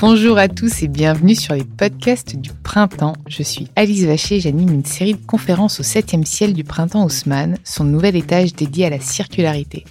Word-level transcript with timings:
Bonjour 0.00 0.38
à 0.38 0.46
tous 0.46 0.84
et 0.84 0.88
bienvenue 0.88 1.34
sur 1.34 1.54
les 1.54 1.64
podcasts 1.64 2.36
du 2.36 2.50
printemps. 2.52 3.14
Je 3.26 3.42
suis 3.42 3.66
Alice 3.74 4.04
Vacher 4.04 4.38
j'anime 4.38 4.72
une 4.72 4.84
série 4.84 5.14
de 5.14 5.26
conférences 5.26 5.80
au 5.80 5.82
7e 5.82 6.24
ciel 6.24 6.52
du 6.52 6.62
printemps 6.62 7.04
Haussmann, 7.04 7.58
son 7.64 7.82
nouvel 7.82 8.14
étage 8.14 8.54
dédié 8.54 8.86
à 8.86 8.90
la 8.90 9.00
circularité. 9.00 9.84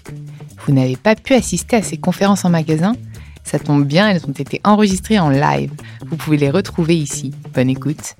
Vous 0.65 0.73
n'avez 0.73 0.95
pas 0.95 1.15
pu 1.15 1.33
assister 1.33 1.75
à 1.75 1.81
ces 1.81 1.97
conférences 1.97 2.45
en 2.45 2.49
magasin? 2.49 2.95
Ça 3.43 3.59
tombe 3.59 3.85
bien, 3.85 4.09
elles 4.09 4.25
ont 4.25 4.31
été 4.31 4.61
enregistrées 4.63 5.19
en 5.19 5.29
live. 5.29 5.71
Vous 6.05 6.15
pouvez 6.15 6.37
les 6.37 6.51
retrouver 6.51 6.95
ici. 6.95 7.33
Bonne 7.53 7.69
écoute. 7.69 8.15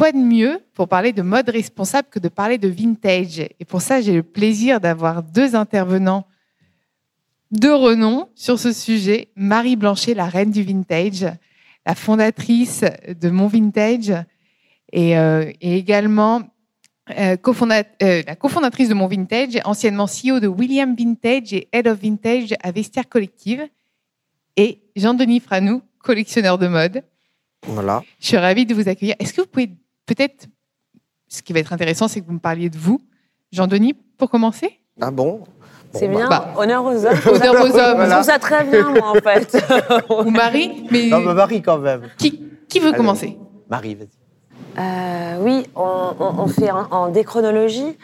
Quoi 0.00 0.12
de 0.12 0.16
mieux 0.16 0.62
pour 0.72 0.88
parler 0.88 1.12
de 1.12 1.20
mode 1.20 1.50
responsable 1.50 2.08
que 2.10 2.18
de 2.18 2.28
parler 2.28 2.56
de 2.56 2.68
vintage? 2.68 3.40
Et 3.40 3.66
pour 3.66 3.82
ça, 3.82 4.00
j'ai 4.00 4.14
le 4.14 4.22
plaisir 4.22 4.80
d'avoir 4.80 5.22
deux 5.22 5.54
intervenants 5.54 6.26
de 7.50 7.68
renom 7.68 8.26
sur 8.34 8.58
ce 8.58 8.72
sujet. 8.72 9.28
Marie 9.36 9.76
Blanchet, 9.76 10.14
la 10.14 10.24
reine 10.24 10.52
du 10.52 10.62
vintage, 10.62 11.26
la 11.84 11.94
fondatrice 11.94 12.82
de 13.08 13.28
Mon 13.28 13.46
Vintage, 13.46 14.14
et, 14.90 15.18
euh, 15.18 15.52
également 15.60 16.44
euh, 17.18 17.36
euh, 17.36 18.22
la 18.26 18.36
cofondatrice 18.36 18.88
de 18.88 18.94
Mon 18.94 19.06
Vintage, 19.06 19.58
anciennement 19.66 20.06
CEO 20.06 20.40
de 20.40 20.46
William 20.46 20.96
Vintage 20.96 21.52
et 21.52 21.68
Head 21.74 21.86
of 21.86 22.00
Vintage 22.00 22.54
à 22.62 22.72
Vestiaire 22.72 23.06
Collective, 23.06 23.68
et 24.56 24.80
Jean-Denis 24.96 25.40
Franou, 25.40 25.82
collectionneur 25.98 26.56
de 26.56 26.68
mode. 26.68 27.02
Voilà. 27.66 28.02
Je 28.18 28.28
suis 28.28 28.38
ravie 28.38 28.64
de 28.64 28.72
vous 28.74 28.88
accueillir. 28.88 29.16
Est-ce 29.18 29.34
que 29.34 29.42
vous 29.42 29.46
pouvez 29.46 29.70
peut-être, 30.14 30.46
ce 31.28 31.40
qui 31.42 31.52
va 31.52 31.60
être 31.60 31.72
intéressant, 31.72 32.08
c'est 32.08 32.20
que 32.20 32.26
vous 32.26 32.32
me 32.32 32.40
parliez 32.40 32.68
de 32.68 32.78
vous. 32.78 33.00
Jean-Denis, 33.52 33.94
pour 34.18 34.28
commencer? 34.28 34.80
Ah 35.00 35.10
bon? 35.10 35.44
C'est 35.92 36.08
bien, 36.08 36.28
bah. 36.28 36.52
honneur 36.56 36.84
aux 36.84 37.04
hommes. 37.04 37.18
Honneur 37.26 37.54
aux 37.54 37.76
hommes. 37.76 38.04
Je 38.04 38.10
trouve 38.10 38.22
ça 38.22 38.38
très 38.38 38.64
bien, 38.64 38.90
moi, 38.90 39.10
en 39.10 39.14
fait. 39.14 39.56
Ou 40.10 40.30
Marie 40.30 40.86
mais... 40.90 41.08
Non, 41.08 41.20
mais 41.20 41.34
Marie, 41.34 41.62
quand 41.62 41.78
même. 41.78 42.02
Qui, 42.18 42.42
qui 42.68 42.80
veut 42.80 42.92
commencer? 42.92 43.38
Marie, 43.68 43.94
vas-y. 43.94 44.08
Euh, 44.78 45.38
oui, 45.40 45.66
on, 45.74 46.14
on, 46.18 46.46
fait 46.46 46.70
en, 46.70 47.08
déchronologie. 47.08 47.96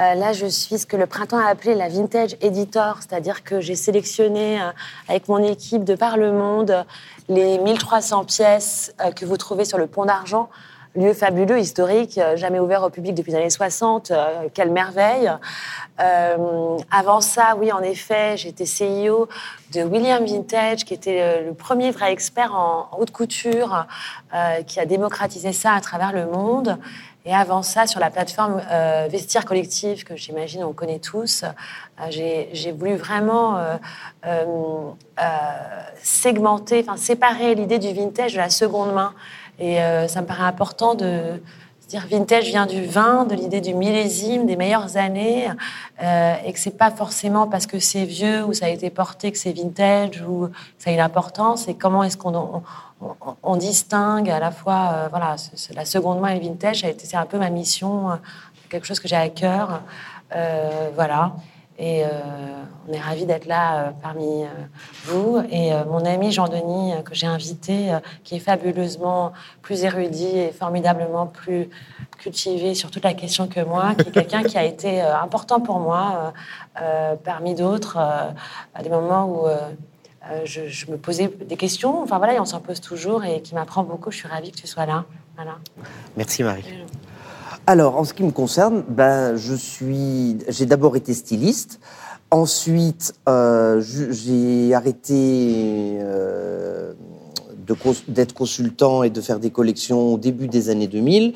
Euh, 0.00 0.14
là, 0.14 0.32
je 0.32 0.46
suis 0.46 0.78
ce 0.78 0.86
que 0.86 0.96
le 0.96 1.06
printemps 1.06 1.38
a 1.38 1.46
appelé 1.46 1.74
la 1.74 1.88
vintage 1.88 2.36
editor, 2.40 2.98
c'est-à-dire 3.00 3.44
que 3.44 3.60
j'ai 3.60 3.74
sélectionné 3.74 4.60
euh, 4.60 4.70
avec 5.08 5.28
mon 5.28 5.42
équipe 5.42 5.84
de 5.84 5.94
par 5.94 6.16
le 6.16 6.32
monde 6.32 6.84
les 7.28 7.58
1300 7.58 8.24
pièces 8.24 8.94
euh, 9.00 9.10
que 9.10 9.24
vous 9.24 9.36
trouvez 9.36 9.64
sur 9.64 9.78
le 9.78 9.86
pont 9.86 10.04
d'argent 10.04 10.48
lieu 10.94 11.14
fabuleux, 11.14 11.58
historique, 11.58 12.18
euh, 12.18 12.36
jamais 12.36 12.58
ouvert 12.58 12.82
au 12.82 12.90
public 12.90 13.14
depuis 13.14 13.32
les 13.32 13.38
années 13.38 13.50
60. 13.50 14.10
Euh, 14.10 14.48
quelle 14.52 14.70
merveille. 14.70 15.30
Euh, 16.00 16.76
avant 16.90 17.20
ça, 17.20 17.54
oui, 17.58 17.72
en 17.72 17.80
effet, 17.80 18.36
j'étais 18.36 18.64
CEO 18.64 19.28
de 19.72 19.82
William 19.82 20.24
Vintage, 20.24 20.84
qui 20.84 20.94
était 20.94 21.42
le, 21.42 21.54
premier 21.54 21.90
vrai 21.90 22.12
expert 22.12 22.54
en, 22.54 22.88
haute 22.98 23.10
couture, 23.10 23.86
qui 24.66 24.80
a 24.80 24.86
démocratisé 24.86 25.52
ça 25.52 25.72
à 25.72 25.80
travers 25.80 26.12
le 26.12 26.26
monde. 26.26 26.78
Et 27.24 27.34
avant 27.34 27.62
ça, 27.62 27.86
sur 27.86 28.00
la 28.00 28.10
plateforme 28.10 28.60
Vestiaire 29.08 29.44
Collectif, 29.44 30.04
que 30.04 30.16
j'imagine 30.16 30.64
on 30.64 30.72
connaît 30.72 30.98
tous, 30.98 31.44
j'ai 32.10 32.72
voulu 32.76 32.96
vraiment 32.96 33.58
segmenter, 36.02 36.84
enfin 36.86 36.96
séparer 36.96 37.54
l'idée 37.54 37.78
du 37.78 37.92
vintage 37.92 38.32
de 38.32 38.38
la 38.38 38.50
seconde 38.50 38.92
main. 38.92 39.14
Et 39.62 39.80
euh, 39.80 40.08
ça 40.08 40.22
me 40.22 40.26
paraît 40.26 40.42
important 40.42 40.96
de 40.96 41.40
se 41.80 41.86
dire 41.86 42.04
vintage 42.10 42.46
vient 42.46 42.66
du 42.66 42.84
vin, 42.84 43.24
de 43.24 43.36
l'idée 43.36 43.60
du 43.60 43.74
millésime, 43.74 44.44
des 44.44 44.56
meilleures 44.56 44.96
années, 44.96 45.48
euh, 46.02 46.34
et 46.44 46.52
que 46.52 46.58
c'est 46.58 46.76
pas 46.76 46.90
forcément 46.90 47.46
parce 47.46 47.66
que 47.66 47.78
c'est 47.78 48.04
vieux 48.04 48.44
ou 48.44 48.54
ça 48.54 48.66
a 48.66 48.70
été 48.70 48.90
porté 48.90 49.30
que 49.30 49.38
c'est 49.38 49.52
vintage 49.52 50.20
ou 50.28 50.48
ça 50.78 50.90
a 50.90 50.92
une 50.92 50.98
importance. 50.98 51.68
Et 51.68 51.74
comment 51.74 52.02
est-ce 52.02 52.16
qu'on 52.16 52.64
on, 53.44 53.56
distingue 53.56 54.28
à 54.30 54.40
la 54.40 54.50
fois, 54.50 54.90
euh, 54.94 55.08
voilà, 55.10 55.36
la 55.76 55.84
seconde 55.84 56.18
main 56.18 56.30
et 56.30 56.40
le 56.40 56.44
vintage? 56.44 56.84
C'est 56.98 57.16
un 57.16 57.26
peu 57.26 57.38
ma 57.38 57.50
mission, 57.50 58.18
quelque 58.68 58.86
chose 58.88 58.98
que 58.98 59.06
j'ai 59.06 59.14
à 59.14 59.28
cœur, 59.28 59.82
voilà. 60.96 61.34
Et 61.82 62.04
euh, 62.04 62.08
on 62.88 62.92
est 62.92 63.00
ravis 63.00 63.26
d'être 63.26 63.46
là 63.46 63.74
euh, 63.74 63.90
parmi 64.00 64.44
euh, 64.44 64.46
vous. 65.06 65.42
Et 65.50 65.72
mon 65.88 66.04
ami 66.04 66.30
Jean-Denis, 66.30 66.92
que 67.04 67.12
j'ai 67.12 67.26
invité, 67.26 67.90
qui 68.22 68.36
est 68.36 68.38
fabuleusement 68.38 69.32
plus 69.62 69.82
érudit 69.82 70.38
et 70.38 70.52
formidablement 70.52 71.26
plus 71.26 71.68
cultivé 72.18 72.76
sur 72.76 72.92
toute 72.92 73.02
la 73.02 73.14
question 73.14 73.48
que 73.48 73.58
moi, 73.60 73.96
qui 73.96 74.08
est 74.08 74.12
quelqu'un 74.12 74.44
qui 74.44 74.56
a 74.56 74.64
été 74.64 75.00
important 75.00 75.58
pour 75.60 75.80
moi, 75.80 76.32
parmi 77.24 77.54
d'autres, 77.56 77.98
à 77.98 78.82
des 78.82 78.88
moments 78.88 79.26
où 79.26 79.46
je, 80.44 80.90
me 80.90 80.96
posais 80.96 81.32
des 81.44 81.56
questions. 81.56 82.00
Enfin 82.02 82.18
voilà, 82.18 82.34
et 82.34 82.40
on 82.40 82.44
s'en 82.44 82.60
pose 82.60 82.80
toujours 82.80 83.24
et 83.24 83.42
qui 83.42 83.56
m'apprend 83.56 83.82
beaucoup. 83.82 84.12
Je 84.12 84.18
suis 84.18 84.28
ravie 84.28 84.52
que 84.52 84.58
tu 84.58 84.68
sois 84.68 84.86
là. 84.86 85.04
Voilà. 85.34 85.56
Merci 86.16 86.44
Marie. 86.44 86.64
Alors, 87.66 87.96
en 87.96 88.04
ce 88.04 88.12
qui 88.12 88.24
me 88.24 88.32
concerne, 88.32 88.82
ben, 88.88 89.36
je 89.36 89.54
suis, 89.54 90.38
j'ai 90.48 90.66
d'abord 90.66 90.96
été 90.96 91.14
styliste. 91.14 91.78
Ensuite, 92.32 93.14
euh, 93.28 93.80
j'ai 93.80 94.74
arrêté 94.74 95.98
euh, 96.00 96.92
d'être 98.08 98.34
consultant 98.34 99.02
et 99.02 99.10
de 99.10 99.20
faire 99.20 99.38
des 99.38 99.50
collections 99.50 100.14
au 100.14 100.18
début 100.18 100.48
des 100.48 100.68
années 100.68 100.86
2000. 100.86 101.32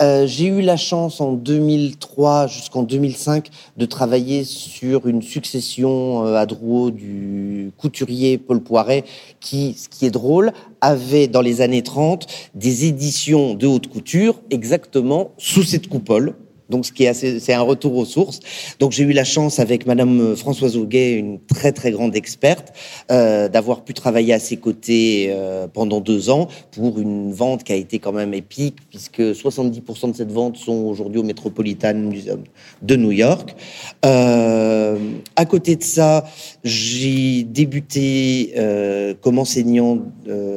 Euh, 0.00 0.26
j'ai 0.26 0.46
eu 0.46 0.60
la 0.60 0.76
chance 0.76 1.20
en 1.20 1.32
2003 1.32 2.46
jusqu'en 2.46 2.82
2005 2.82 3.48
de 3.76 3.86
travailler 3.86 4.44
sur 4.44 5.06
une 5.06 5.22
succession 5.22 6.26
euh, 6.26 6.36
à 6.36 6.46
Drouot 6.46 6.90
du 6.90 7.72
couturier 7.76 8.38
Paul 8.38 8.60
Poiret 8.60 9.04
qui, 9.40 9.74
ce 9.74 9.88
qui 9.88 10.06
est 10.06 10.10
drôle, 10.10 10.52
avait 10.80 11.26
dans 11.26 11.42
les 11.42 11.60
années 11.60 11.82
30 11.82 12.26
des 12.54 12.86
éditions 12.86 13.54
de 13.54 13.66
haute 13.66 13.88
couture 13.88 14.40
exactement 14.50 15.32
sous 15.38 15.62
cette 15.62 15.88
coupole 15.88 16.34
donc, 16.68 16.84
ce 16.84 16.92
qui 16.92 17.04
est 17.04 17.08
assez, 17.08 17.40
c'est 17.40 17.54
un 17.54 17.62
retour 17.62 17.96
aux 17.96 18.04
sources. 18.04 18.40
Donc, 18.78 18.92
j'ai 18.92 19.04
eu 19.04 19.12
la 19.12 19.24
chance 19.24 19.58
avec 19.58 19.86
Madame 19.86 20.20
euh, 20.20 20.36
Françoise 20.36 20.76
Auguet, 20.76 21.14
une 21.14 21.38
très 21.40 21.72
très 21.72 21.90
grande 21.90 22.14
experte, 22.14 22.72
euh, 23.10 23.48
d'avoir 23.48 23.84
pu 23.84 23.94
travailler 23.94 24.34
à 24.34 24.38
ses 24.38 24.58
côtés 24.58 25.28
euh, 25.30 25.66
pendant 25.66 26.00
deux 26.00 26.28
ans 26.28 26.48
pour 26.72 26.98
une 27.00 27.32
vente 27.32 27.64
qui 27.64 27.72
a 27.72 27.76
été 27.76 27.98
quand 27.98 28.12
même 28.12 28.34
épique, 28.34 28.76
puisque 28.90 29.20
70% 29.20 30.10
de 30.10 30.16
cette 30.16 30.32
vente 30.32 30.58
sont 30.58 30.84
aujourd'hui 30.84 31.20
au 31.20 31.22
Metropolitan 31.22 31.94
Museum 31.94 32.44
de 32.82 32.96
New 32.96 33.12
York. 33.12 33.54
À 34.02 35.44
côté 35.48 35.76
de 35.76 35.82
ça, 35.82 36.24
j'ai 36.64 37.44
débuté 37.44 38.54
comme 39.20 39.38
enseignant 39.38 40.00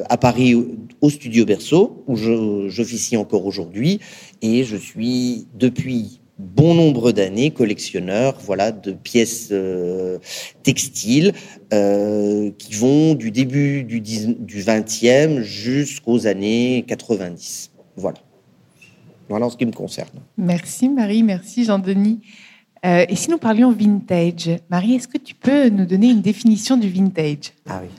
à 0.10 0.18
Paris 0.18 0.56
au 1.02 1.10
Studio 1.10 1.46
Berceau, 1.46 2.04
où 2.08 2.16
j'officie 2.16 3.18
encore 3.18 3.46
aujourd'hui, 3.46 4.00
et 4.42 4.64
je 4.64 4.78
suis 4.78 5.48
depuis 5.56 6.22
bon 6.42 6.74
nombre 6.74 7.12
d'années 7.12 7.52
collectionneur 7.52 8.36
voilà 8.44 8.72
de 8.72 8.94
pièces 8.94 9.50
euh, 9.52 10.18
textiles 10.64 11.34
euh, 11.72 12.50
qui 12.58 12.74
vont 12.74 13.14
du 13.14 13.30
début 13.30 13.84
du, 13.84 14.02
du 14.02 14.62
20e 14.64 15.42
jusqu'aux 15.42 16.26
années 16.26 16.84
90 16.88 17.72
voilà. 17.96 18.18
Voilà 19.30 19.46
en 19.46 19.50
ce 19.50 19.56
qui 19.56 19.66
me 19.66 19.72
concerne. 19.72 20.10
Merci 20.38 20.90
Marie. 20.90 21.24
Merci 21.24 21.64
Jean-Denis. 21.64 22.20
Euh, 22.86 23.06
et 23.08 23.16
si 23.16 23.30
nous 23.30 23.38
parlions 23.38 23.72
vintage 23.72 24.50
Marie 24.70 24.96
est-ce 24.96 25.08
que 25.08 25.20
tu 25.20 25.36
peux 25.36 25.70
nous 25.70 25.86
donner 25.86 26.10
une 26.10 26.22
définition 26.22 26.76
du 26.76 26.90
vintage? 26.90 27.54
Ah 27.70 27.82
oui 27.84 27.90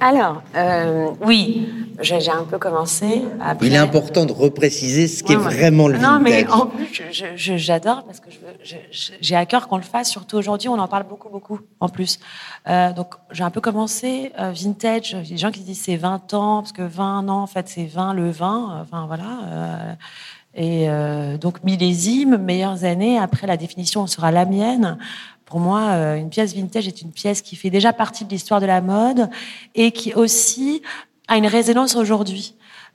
alors, 0.00 0.42
euh, 0.54 1.08
oui, 1.22 1.68
j'ai 2.00 2.30
un 2.30 2.44
peu 2.44 2.58
commencé. 2.58 3.22
Il 3.62 3.72
est 3.72 3.78
important 3.78 4.26
de 4.26 4.32
repréciser 4.32 5.08
ce 5.08 5.22
qu'est 5.22 5.34
vraiment 5.34 5.88
le 5.88 5.94
vintage. 5.94 6.12
Non, 6.12 6.20
mais 6.20 6.46
en 6.48 6.66
plus, 6.66 7.02
j'adore 7.56 8.04
parce 8.04 8.20
que 8.20 8.28
j'ai 9.20 9.36
à 9.36 9.46
cœur 9.46 9.68
qu'on 9.68 9.76
le 9.76 9.82
fasse. 9.82 10.10
Surtout 10.10 10.36
aujourd'hui, 10.36 10.68
on 10.68 10.78
en 10.78 10.88
parle 10.88 11.04
beaucoup, 11.04 11.28
beaucoup 11.28 11.60
en 11.80 11.88
plus. 11.88 12.18
Euh, 12.68 12.92
donc, 12.92 13.14
j'ai 13.30 13.44
un 13.44 13.50
peu 13.50 13.60
commencé 13.60 14.32
euh, 14.38 14.52
vintage. 14.52 15.12
Il 15.12 15.24
y 15.24 15.26
a 15.26 15.34
des 15.34 15.36
gens 15.38 15.50
qui 15.50 15.60
disent 15.60 15.82
c'est 15.82 15.96
20 15.96 16.34
ans 16.34 16.60
parce 16.62 16.72
que 16.72 16.82
20 16.82 17.28
ans, 17.28 17.42
en 17.42 17.46
fait, 17.46 17.68
c'est 17.68 17.86
20 17.86 18.14
le 18.14 18.30
20. 18.30 18.80
Enfin 18.82 19.06
voilà. 19.06 19.96
et 20.54 20.88
donc 21.40 21.62
millésime, 21.64 22.36
meilleures 22.36 22.84
années. 22.84 23.18
Après, 23.18 23.46
la 23.46 23.56
définition 23.56 24.06
sera 24.06 24.32
la 24.32 24.44
mienne. 24.44 24.98
Pour 25.46 25.60
moi, 25.60 25.80
euh, 25.90 26.16
une 26.16 26.30
pièce 26.30 26.54
vintage 26.54 26.88
est 26.88 27.02
une 27.02 27.12
pièce 27.12 27.42
qui 27.42 27.56
fait 27.56 27.70
déjà 27.70 27.92
partie 27.92 28.24
de 28.24 28.30
l'histoire 28.30 28.60
de 28.60 28.66
la 28.66 28.80
mode 28.80 29.28
et 29.74 29.92
qui 29.92 30.14
aussi 30.14 30.82
a 31.28 31.36
une 31.36 31.46
résonance 31.46 31.96
aujourd'hui. 31.96 32.54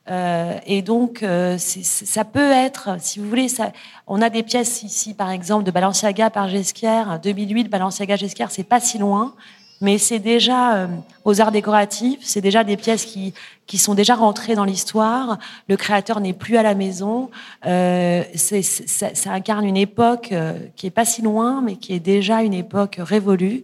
Euh, 0.09 0.57
et 0.65 0.81
donc, 0.81 1.21
euh, 1.21 1.57
ça 1.59 2.25
peut 2.25 2.51
être, 2.51 2.99
si 2.99 3.19
vous 3.19 3.29
voulez, 3.29 3.47
ça, 3.47 3.71
on 4.07 4.21
a 4.21 4.29
des 4.29 4.41
pièces 4.41 4.81
ici, 4.81 5.13
par 5.13 5.29
exemple, 5.29 5.63
de 5.63 5.71
Balenciaga 5.71 6.31
par 6.31 6.47
Gesquière, 6.47 7.19
2008, 7.21 7.69
Balenciaga 7.69 8.15
Gesquière, 8.15 8.49
c'est 8.49 8.63
pas 8.63 8.79
si 8.79 8.97
loin. 8.97 9.35
Mais 9.81 9.97
c'est 9.97 10.19
déjà 10.19 10.75
euh, 10.75 10.87
aux 11.23 11.39
arts 11.41 11.51
décoratifs, 11.51 12.19
c'est 12.21 12.41
déjà 12.41 12.63
des 12.63 12.77
pièces 12.77 13.05
qui 13.05 13.33
qui 13.65 13.77
sont 13.77 13.93
déjà 13.93 14.15
rentrées 14.15 14.55
dans 14.55 14.65
l'histoire. 14.65 15.37
Le 15.67 15.77
créateur 15.77 16.21
n'est 16.21 16.33
plus 16.33 16.57
à 16.57 16.63
la 16.63 16.73
maison. 16.73 17.29
Euh, 17.67 18.23
ça, 18.33 19.31
incarne 19.31 19.63
une 19.63 19.77
époque 19.77 20.29
euh, 20.31 20.57
qui 20.75 20.87
est 20.87 20.91
pas 20.91 21.05
si 21.05 21.21
loin, 21.21 21.61
mais 21.61 21.75
qui 21.75 21.93
est 21.93 21.99
déjà 21.99 22.41
une 22.41 22.55
époque 22.55 22.99
révolue. 22.99 23.63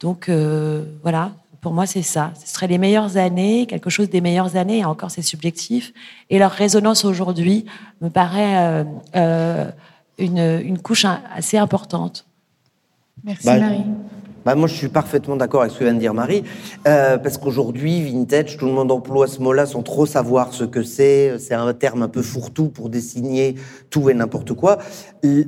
Donc 0.00 0.28
voilà, 1.02 1.32
pour 1.62 1.72
moi 1.72 1.86
c'est 1.86 2.02
ça. 2.02 2.32
Ce 2.44 2.52
serait 2.52 2.66
les 2.66 2.76
meilleures 2.76 3.16
années, 3.16 3.64
quelque 3.66 3.88
chose 3.88 4.10
des 4.10 4.20
meilleures 4.20 4.56
années. 4.56 4.80
Et 4.80 4.84
encore 4.84 5.10
c'est 5.10 5.22
subjectif. 5.22 5.94
Et 6.28 6.38
leur 6.38 6.52
résonance 6.52 7.06
aujourd'hui 7.06 7.64
me 8.02 8.10
paraît 8.10 8.84
une, 10.18 10.38
une 10.38 10.78
couche 10.78 11.06
assez 11.34 11.56
importante. 11.56 12.26
Merci 13.24 13.46
Marie. 13.46 13.84
Bah 14.44 14.54
moi, 14.54 14.68
je 14.68 14.74
suis 14.74 14.88
parfaitement 14.88 15.36
d'accord 15.36 15.62
avec 15.62 15.72
ce 15.72 15.78
que 15.78 15.84
vient 15.84 15.94
de 15.94 15.98
dire 15.98 16.12
Marie, 16.12 16.44
euh, 16.86 17.16
parce 17.16 17.38
qu'aujourd'hui, 17.38 18.02
vintage, 18.02 18.58
tout 18.58 18.66
le 18.66 18.72
monde 18.72 18.92
emploie 18.92 19.26
ce 19.26 19.40
mot-là 19.40 19.64
sans 19.64 19.82
trop 19.82 20.04
savoir 20.04 20.52
ce 20.52 20.64
que 20.64 20.82
c'est. 20.82 21.38
C'est 21.38 21.54
un 21.54 21.72
terme 21.72 22.02
un 22.02 22.08
peu 22.08 22.20
fourre-tout 22.20 22.68
pour 22.68 22.90
désigner 22.90 23.54
tout 23.88 24.10
et 24.10 24.14
n'importe 24.14 24.52
quoi. 24.52 24.78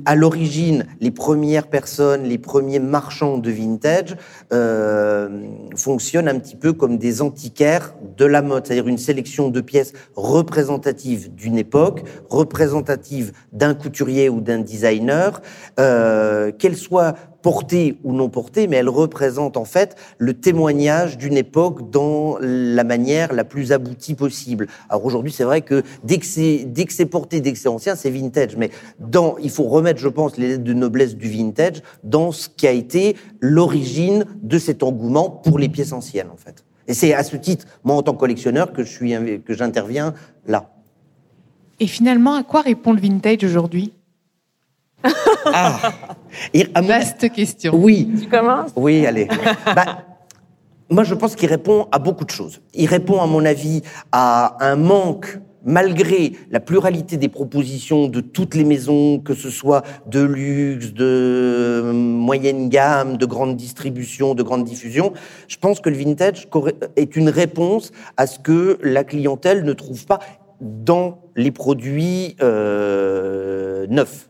À 0.05 0.15
l'origine, 0.15 0.87
les 0.99 1.11
premières 1.11 1.67
personnes, 1.67 2.23
les 2.23 2.39
premiers 2.39 2.79
marchands 2.79 3.37
de 3.37 3.51
vintage 3.51 4.17
euh, 4.51 5.43
fonctionnent 5.75 6.27
un 6.27 6.39
petit 6.39 6.55
peu 6.55 6.73
comme 6.73 6.97
des 6.97 7.21
antiquaires 7.21 7.93
de 8.17 8.25
la 8.25 8.41
mode, 8.41 8.65
c'est-à-dire 8.65 8.87
une 8.87 8.97
sélection 8.97 9.49
de 9.49 9.61
pièces 9.61 9.93
représentatives 10.15 11.35
d'une 11.35 11.59
époque, 11.59 12.03
représentatives 12.29 13.31
d'un 13.53 13.75
couturier 13.75 14.27
ou 14.27 14.41
d'un 14.41 14.57
designer, 14.59 15.39
euh, 15.79 16.51
qu'elles 16.51 16.77
soient 16.77 17.13
portée 17.47 17.97
ou 18.03 18.11
non 18.11 18.27
portée, 18.27 18.67
mais 18.67 18.75
elle 18.75 18.89
représente 18.89 19.55
en 19.55 19.63
fait 19.63 19.95
le 20.17 20.33
témoignage 20.33 21.17
d'une 21.17 21.37
époque 21.37 21.89
dans 21.91 22.37
la 22.41 22.83
manière 22.83 23.31
la 23.31 23.45
plus 23.45 23.71
aboutie 23.71 24.15
possible. 24.15 24.67
Alors 24.89 25.05
aujourd'hui, 25.05 25.31
c'est 25.31 25.45
vrai 25.45 25.61
que 25.61 25.81
dès 26.03 26.17
que 26.17 26.25
c'est 26.25 26.65
dès 26.65 26.83
que 26.83 26.91
c'est 26.91 27.05
porté, 27.05 27.39
dès 27.39 27.53
que 27.53 27.57
c'est 27.57 27.69
ancien, 27.69 27.95
c'est 27.95 28.09
vintage. 28.09 28.57
Mais 28.57 28.69
dans, 28.99 29.37
il 29.37 29.49
faut 29.49 29.63
remettre, 29.63 30.01
je 30.01 30.09
pense, 30.09 30.35
les 30.35 30.49
lettres 30.49 30.65
de 30.65 30.73
noblesse 30.73 31.15
du 31.15 31.29
vintage 31.29 31.83
dans 32.03 32.33
ce 32.33 32.49
qui 32.49 32.67
a 32.67 32.71
été 32.71 33.15
l'origine 33.39 34.25
de 34.41 34.59
cet 34.59 34.83
engouement 34.83 35.29
pour 35.29 35.57
les 35.57 35.69
pièces 35.69 35.93
anciennes, 35.93 36.29
en 36.33 36.35
fait. 36.35 36.65
Et 36.89 36.93
c'est 36.93 37.13
à 37.13 37.23
ce 37.23 37.37
titre, 37.37 37.65
moi, 37.85 37.95
en 37.95 38.03
tant 38.03 38.11
que 38.11 38.19
collectionneur, 38.19 38.73
que 38.73 38.83
je 38.83 38.91
suis 38.91 39.13
que 39.45 39.53
j'interviens 39.53 40.13
là. 40.47 40.69
Et 41.79 41.87
finalement, 41.87 42.33
à 42.33 42.43
quoi 42.43 42.59
répond 42.59 42.91
le 42.91 42.99
vintage 42.99 43.45
aujourd'hui? 43.45 43.93
Ah 45.45 45.93
Vaste 46.75 47.31
question. 47.31 47.73
Oui. 47.75 48.09
Tu 48.21 48.27
commences? 48.27 48.71
Oui, 48.75 49.05
allez. 49.05 49.27
bah, 49.65 50.05
moi, 50.89 51.03
je 51.03 51.13
pense 51.13 51.35
qu'il 51.35 51.49
répond 51.49 51.87
à 51.91 51.99
beaucoup 51.99 52.25
de 52.25 52.29
choses. 52.29 52.61
Il 52.73 52.87
répond, 52.87 53.21
à 53.21 53.25
mon 53.25 53.43
avis, 53.45 53.81
à 54.11 54.57
un 54.65 54.75
manque 54.75 55.39
malgré 55.67 56.31
la 56.49 56.61
pluralité 56.61 57.17
des 57.17 57.27
propositions 57.27 58.07
de 58.07 58.21
toutes 58.21 58.55
les 58.55 58.63
maisons, 58.63 59.19
que 59.19 59.33
ce 59.33 59.49
soit 59.49 59.83
de 60.07 60.21
luxe, 60.21 60.93
de 60.93 61.91
moyenne 61.93 62.69
gamme, 62.69 63.17
de 63.17 63.25
grande 63.25 63.57
distribution, 63.57 64.33
de 64.33 64.43
grande 64.43 64.63
diffusion, 64.63 65.11
je 65.49 65.57
pense 65.57 65.81
que 65.81 65.89
le 65.89 65.97
vintage 65.97 66.47
est 66.95 67.15
une 67.17 67.29
réponse 67.29 67.91
à 68.15 68.27
ce 68.27 68.39
que 68.39 68.79
la 68.81 69.03
clientèle 69.03 69.65
ne 69.65 69.73
trouve 69.73 70.05
pas 70.05 70.19
dans 70.61 71.19
les 71.35 71.51
produits 71.51 72.37
euh, 72.41 73.85
neufs 73.89 74.29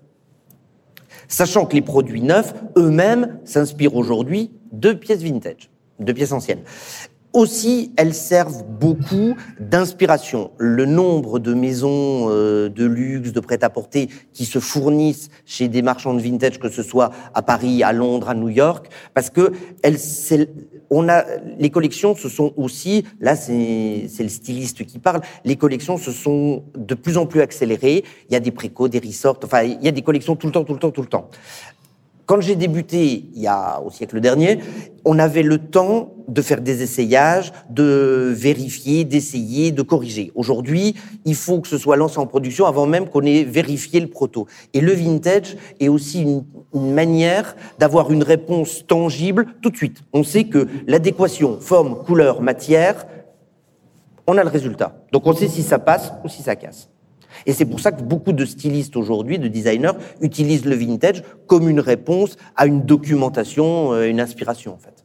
sachant 1.28 1.66
que 1.66 1.76
les 1.76 1.82
produits 1.82 2.22
neufs 2.22 2.54
eux-mêmes 2.78 3.40
s'inspirent 3.46 3.96
aujourd'hui 3.96 4.52
de 4.72 4.94
pièces 4.94 5.22
vintage, 5.22 5.70
de 6.00 6.12
pièces 6.14 6.32
anciennes. 6.32 6.64
Aussi, 7.38 7.92
elles 7.98 8.16
servent 8.16 8.64
beaucoup 8.64 9.36
d'inspiration. 9.60 10.50
Le 10.58 10.86
nombre 10.86 11.38
de 11.38 11.54
maisons 11.54 12.30
euh, 12.32 12.68
de 12.68 12.84
luxe, 12.84 13.32
de 13.32 13.40
prêt-à-porter 13.40 14.10
qui 14.34 14.44
se 14.44 14.58
fournissent 14.58 15.30
chez 15.46 15.68
des 15.68 15.84
marchands 15.84 16.16
de 16.16 16.20
vintage, 16.20 16.58
que 16.58 16.68
ce 16.68 16.82
soit 16.82 17.12
à 17.36 17.44
Paris, 17.44 17.84
à 17.84 17.94
Londres, 17.94 18.30
à 18.30 18.34
New 18.34 18.50
York, 18.50 18.88
parce 19.14 19.30
que 19.30 19.52
elles, 19.84 20.00
on 20.90 21.10
a 21.10 21.26
les 21.60 21.70
collections 21.70 22.16
ce 22.16 22.30
sont 22.30 22.54
aussi 22.56 23.04
là 23.20 23.36
c'est 23.36 24.08
le 24.20 24.30
styliste 24.30 24.86
qui 24.86 25.00
parle 25.00 25.22
les 25.44 25.56
collections 25.56 25.98
se 25.98 26.12
sont 26.12 26.64
de 26.76 26.96
plus 26.96 27.18
en 27.18 27.26
plus 27.26 27.42
accélérées 27.42 28.04
il 28.30 28.34
y 28.34 28.36
a 28.36 28.40
des 28.40 28.52
précos 28.52 28.88
des 28.88 29.00
resorts 29.00 29.40
enfin 29.44 29.64
il 29.64 29.82
y 29.82 29.88
a 29.88 29.92
des 29.92 30.02
collections 30.02 30.36
tout 30.36 30.48
le 30.48 30.54
temps 30.54 30.64
tout 30.64 30.74
le 30.74 30.80
temps 30.80 30.92
tout 30.92 31.02
le 31.02 31.08
temps 31.08 31.30
quand 32.28 32.40
j'ai 32.42 32.56
débuté 32.56 33.26
il 33.34 33.42
y 33.42 33.48
a 33.48 33.82
au 33.82 33.90
siècle 33.90 34.20
dernier 34.20 34.60
on 35.06 35.18
avait 35.18 35.44
le 35.44 35.58
temps 35.58 36.14
de 36.28 36.42
faire 36.44 36.62
des 36.62 36.84
essayages 36.84 37.52
de 37.72 38.32
vérifier 38.36 39.04
d'essayer 39.04 39.72
de 39.72 39.82
corriger 39.82 40.32
aujourd'hui 40.36 40.94
il 41.26 41.36
faut 41.36 41.60
que 41.62 41.68
ce 41.68 41.80
soit 41.80 41.96
lancé 41.96 42.20
en 42.20 42.28
production 42.28 42.68
avant 42.68 42.86
même 42.86 43.10
qu'on 43.10 43.24
ait 43.24 43.44
vérifié 43.44 44.00
le 44.00 44.08
proto 44.08 44.46
et 44.76 44.82
le 44.82 44.94
vintage 44.94 45.58
est 45.80 45.88
aussi 45.88 46.22
une 46.22 46.44
une 46.74 46.94
manière 46.94 47.56
d'avoir 47.80 48.12
une 48.12 48.24
réponse 48.24 48.86
tangible 48.86 49.48
tout 49.62 49.70
de 49.70 49.78
suite. 49.78 50.02
On 50.14 50.24
sait 50.24 50.46
que 50.46 50.68
l'adéquation 50.86 51.60
forme, 51.60 52.04
couleur, 52.04 52.42
matière, 52.42 53.06
on 54.28 54.38
a 54.38 54.44
le 54.44 54.50
résultat. 54.50 54.96
Donc 55.12 55.26
on 55.26 55.34
sait 55.34 55.48
si 55.48 55.64
ça 55.64 55.80
passe 55.80 56.12
ou 56.24 56.30
si 56.30 56.42
ça 56.44 56.56
casse. 56.56 56.90
Et 57.46 57.54
c'est 57.54 57.66
pour 57.66 57.80
ça 57.80 57.92
que 57.92 58.02
beaucoup 58.02 58.34
de 58.34 58.46
stylistes 58.46 58.96
aujourd'hui, 58.96 59.40
de 59.40 59.48
designers, 59.48 59.94
utilisent 60.22 60.66
le 60.66 60.76
vintage 60.76 61.24
comme 61.48 61.70
une 61.70 61.80
réponse 61.80 62.38
à 62.56 62.66
une 62.66 62.82
documentation, 62.82 63.94
euh, 63.94 64.10
une 64.10 64.20
inspiration 64.20 64.74
en 64.74 64.78
fait. 64.78 65.04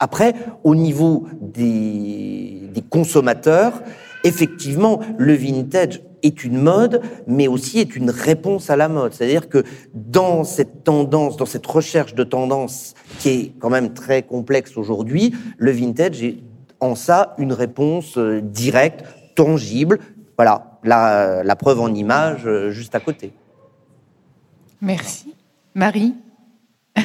Après, 0.00 0.34
au 0.64 0.74
niveau 0.74 1.26
des, 1.40 2.68
des 2.72 2.82
consommateurs, 2.82 3.82
effectivement, 4.24 5.00
le 5.16 5.34
vintage 5.34 6.02
est 6.22 6.44
une 6.44 6.60
mode, 6.60 7.00
mais 7.26 7.48
aussi 7.48 7.78
est 7.78 7.96
une 7.96 8.10
réponse 8.10 8.70
à 8.70 8.76
la 8.76 8.88
mode. 8.88 9.12
C'est-à-dire 9.12 9.48
que 9.48 9.64
dans 9.94 10.44
cette 10.44 10.84
tendance, 10.84 11.36
dans 11.36 11.46
cette 11.46 11.66
recherche 11.66 12.14
de 12.14 12.24
tendance 12.24 12.94
qui 13.18 13.28
est 13.28 13.52
quand 13.58 13.70
même 13.70 13.94
très 13.94 14.22
complexe 14.22 14.76
aujourd'hui, 14.76 15.34
le 15.56 15.70
vintage 15.70 16.22
est 16.22 16.38
en 16.80 16.94
ça 16.94 17.34
une 17.38 17.52
réponse 17.52 18.18
euh, 18.18 18.40
directe, 18.40 19.04
tangible. 19.34 19.98
Voilà, 20.36 20.67
la, 20.84 21.42
la 21.42 21.56
preuve 21.56 21.80
en 21.80 21.92
image 21.94 22.46
euh, 22.46 22.70
juste 22.70 22.94
à 22.94 23.00
côté. 23.00 23.32
Merci. 24.80 25.34
Marie 25.74 26.14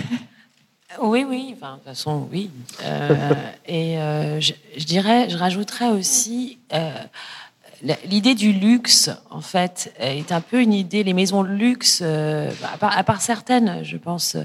Oui, 1.02 1.26
oui, 1.28 1.56
enfin, 1.56 1.72
de 1.72 1.76
toute 1.78 1.86
façon, 1.86 2.28
oui. 2.32 2.52
Euh, 2.84 3.34
et 3.68 3.96
je, 4.40 4.54
je, 4.78 4.86
dirais, 4.86 5.28
je 5.28 5.38
rajouterais 5.38 5.90
aussi 5.90 6.60
l'idée 8.06 8.36
du 8.36 8.54
luxe, 8.54 9.10
en 9.30 9.42
fait, 9.42 9.94
est 10.00 10.32
un 10.32 10.42
peu 10.42 10.62
une 10.62 10.74
idée. 10.74 11.04
Les 11.04 11.14
maisons 11.14 11.44
de 11.44 11.50
luxe, 11.50 12.00
euh, 12.02 12.50
à, 12.82 13.04
part, 13.04 13.22
certaines, 13.22 13.84
je 13.84 13.98
pense, 13.98 14.38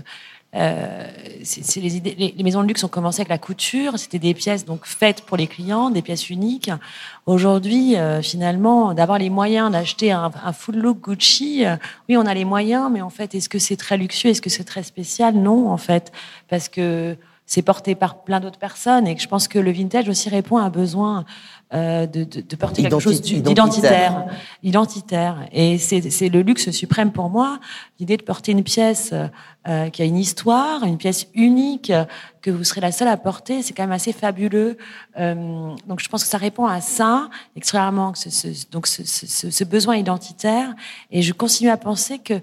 euh, 0.55 1.07
c'est 1.43 1.81
les, 1.81 1.97
idées, 1.97 2.15
les, 2.37 2.43
maisons 2.43 2.63
de 2.63 2.69
luxe 2.69 2.83
ont 2.83 2.89
commencé 2.89 3.21
avec 3.21 3.29
la 3.29 3.39
couture. 3.39 3.99
C'était 3.99 4.19
des 4.19 4.35
pièces 4.35 4.65
donc 4.65 4.87
faites 4.87 5.23
pour 5.23 5.37
les 5.37 5.47
clients, 5.47 5.91
des 5.91 6.03
pièces 6.03 6.31
uniques. 6.31 6.71
Aujourd'hui, 7.27 7.97
euh, 7.97 8.23
finalement, 8.23 8.95
d'avoir 8.95 9.19
les 9.19 9.31
moyens 9.31 9.71
d'acheter 9.71 10.11
un, 10.11 10.31
un, 10.43 10.53
full 10.53 10.77
look 10.77 11.01
Gucci, 11.01 11.65
oui, 12.09 12.17
on 12.17 12.27
a 12.27 12.35
les 12.35 12.45
moyens, 12.45 12.91
mais 12.91 13.03
en 13.03 13.11
fait, 13.11 13.35
est-ce 13.35 13.49
que 13.49 13.59
c'est 13.59 13.77
très 13.77 13.97
luxueux, 13.97 14.31
est-ce 14.31 14.43
que 14.43 14.51
c'est 14.51 14.65
très 14.65 14.83
spécial? 14.83 15.35
Non, 15.35 15.71
en 15.71 15.77
fait, 15.77 16.13
parce 16.49 16.69
que 16.69 17.17
c'est 17.49 17.63
porté 17.63 17.95
par 17.95 18.23
plein 18.23 18.41
d'autres 18.41 18.59
personnes 18.59 19.07
et 19.07 19.17
que 19.17 19.23
je 19.23 19.27
pense 19.27 19.49
que 19.49 19.59
le 19.59 19.73
vintage 19.73 20.07
aussi 20.11 20.29
répond 20.29 20.59
à 20.59 20.65
un 20.65 20.71
besoin 20.71 21.25
euh, 21.75 22.07
de, 22.07 22.25
de, 22.25 22.41
de, 22.41 22.57
porter 22.57 22.81
quelque 22.81 22.99
chose 22.99 23.21
d'identitaire, 23.21 24.25
identitaire. 24.63 25.47
Et 25.53 25.77
c'est 25.77 26.31
le 26.31 26.41
luxe 26.41 26.71
suprême 26.71 27.13
pour 27.13 27.29
moi, 27.29 27.61
l'idée 28.01 28.17
de 28.17 28.23
porter 28.23 28.53
une 28.53 28.65
pièce 28.65 29.13
euh, 29.69 29.91
qui 29.91 30.01
a 30.01 30.07
une 30.07 30.17
histoire, 30.17 30.85
une 30.85 30.97
pièce 30.97 31.27
unique 31.35 31.93
que 32.41 32.51
vous 32.51 32.65
serez 32.65 32.81
la 32.81 32.91
seule 32.91 33.09
à 33.09 33.19
porter, 33.19 33.63
c'est 33.63 33.75
quand 33.75 33.83
même 33.83 33.93
assez 33.93 34.15
fabuleux. 34.15 34.79
Euh, 35.19 35.75
donc 35.87 36.01
je 36.01 36.09
pense 36.09 36.23
que 36.25 36.31
ça 36.31 36.39
répond 36.39 36.65
à 36.65 36.81
ça, 36.81 37.29
extrêmement, 37.55 38.15
ce, 38.15 38.31
ce, 38.31 38.49
donc 38.71 38.87
ce, 38.87 39.03
ce, 39.05 39.65
besoin 39.65 39.97
identitaire. 39.97 40.75
Et 41.11 41.21
je 41.21 41.35
continue 41.35 41.69
à 41.69 41.77
penser 41.77 42.19
que 42.19 42.41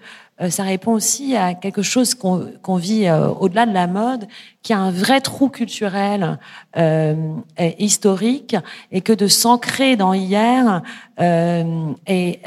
ça 0.50 0.64
répond 0.64 0.92
aussi 0.92 1.36
à 1.36 1.54
quelque 1.54 1.82
chose 1.82 2.14
qu'on 2.14 2.76
vit 2.76 3.08
euh, 3.08 3.30
au-delà 3.30 3.66
de 3.66 3.74
la 3.74 3.88
mode, 3.88 4.28
qui 4.64 4.74
a 4.74 4.80
un 4.80 4.92
vrai 4.92 5.22
trou 5.22 5.48
culturel 5.48 6.40
euh, 6.76 7.16
et 7.58 7.82
historique, 7.82 8.58
et 8.92 9.00
que 9.00 9.14
de 9.14 9.28
s'ancrer 9.28 9.96
dans 9.96 10.14
hier 10.14 10.82
et 11.18 12.40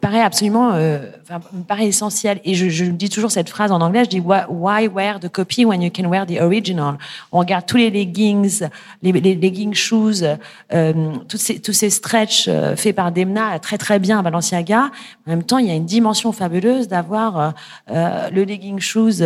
paraît 0.00 0.22
absolument, 0.22 0.68
enfin, 0.68 1.40
paraît 1.68 1.86
essentiel. 1.86 2.40
Et 2.44 2.54
je, 2.54 2.68
je, 2.68 2.84
dis 2.84 3.08
toujours 3.10 3.30
cette 3.30 3.48
phrase 3.48 3.72
en 3.72 3.80
anglais, 3.80 4.04
je 4.04 4.10
dis 4.10 4.20
why 4.20 4.88
wear 4.88 5.20
the 5.20 5.28
copy 5.28 5.64
when 5.64 5.82
you 5.82 5.90
can 5.94 6.04
wear 6.08 6.26
the 6.26 6.40
original? 6.40 6.96
On 7.32 7.40
regarde 7.40 7.66
tous 7.66 7.76
les 7.76 7.90
leggings, 7.90 8.62
les, 9.02 9.12
les 9.12 9.34
leggings 9.34 9.74
shoes, 9.74 10.24
tous 11.28 11.36
ces 11.36 11.60
tous 11.60 11.72
ces 11.72 11.90
stretch 11.90 12.48
faits 12.76 12.96
par 12.96 13.12
Demna 13.12 13.58
très 13.58 13.78
très 13.78 13.98
bien 13.98 14.20
à 14.20 14.22
Balenciaga. 14.22 14.90
En 15.26 15.30
même 15.30 15.42
temps, 15.42 15.58
il 15.58 15.66
y 15.66 15.70
a 15.70 15.74
une 15.74 15.86
dimension 15.86 16.32
fabuleuse 16.32 16.88
d'avoir 16.88 17.54
le 17.88 18.44
legging 18.44 18.80
shoes 18.80 19.22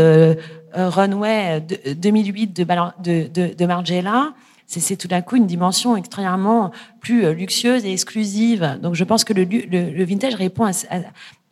runway 0.75 1.61
2008 1.97 2.53
de, 2.53 2.65
de, 2.65 3.29
de, 3.29 3.55
de 3.55 3.67
Margiela 3.67 4.33
c'est 4.67 4.97
tout 4.97 5.09
d'un 5.09 5.23
coup 5.23 5.37
une 5.37 5.47
dimension 5.47 5.97
extrêmement 5.97 6.71
plus 7.01 7.25
euh, 7.25 7.33
luxueuse 7.33 7.85
et 7.85 7.93
exclusive. 7.93 8.79
Donc 8.83 8.95
je 8.95 9.05
pense 9.05 9.25
que 9.25 9.33
le, 9.33 9.45
le, 9.45 10.05
vintage 10.05 10.35
répond 10.35 10.65
à, 10.65 10.73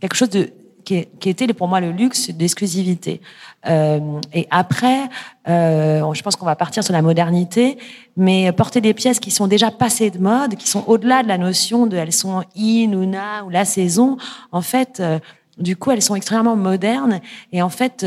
quelque 0.00 0.14
chose 0.14 0.31
de 0.31 0.50
qui, 0.85 1.07
qui, 1.21 1.28
était 1.28 1.47
pour 1.52 1.69
moi 1.69 1.81
le 1.81 1.92
luxe 1.92 2.31
d'exclusivité. 2.31 3.21
Euh, 3.69 4.21
et 4.33 4.49
après, 4.50 5.09
euh, 5.49 6.12
je 6.12 6.23
pense 6.23 6.35
qu'on 6.35 6.47
va 6.47 6.57
partir 6.57 6.83
sur 6.83 6.92
la 6.92 7.02
modernité, 7.02 7.78
mais 8.16 8.50
porter 8.52 8.81
des 8.81 8.95
pièces 8.95 9.21
qui 9.21 9.31
sont 9.31 9.47
déjà 9.47 9.71
passées 9.71 10.11
de 10.11 10.19
mode, 10.19 10.57
qui 10.57 10.69
sont 10.69 10.83
au-delà 10.88 11.23
de 11.23 11.28
la 11.28 11.38
notion 11.38 11.87
de 11.87 11.97
elles 11.97 12.12
sont 12.12 12.42
in 12.57 12.92
ou 12.95 13.07
na 13.07 13.45
ou 13.45 13.50
la 13.50 13.64
saison. 13.64 14.16
En 14.50 14.61
fait, 14.61 14.99
euh, 14.99 15.21
du 15.59 15.76
coup, 15.76 15.92
elles 15.92 16.02
sont 16.02 16.16
extrêmement 16.16 16.57
modernes 16.57 17.21
et 17.52 17.62
en 17.62 17.69
fait. 17.69 18.04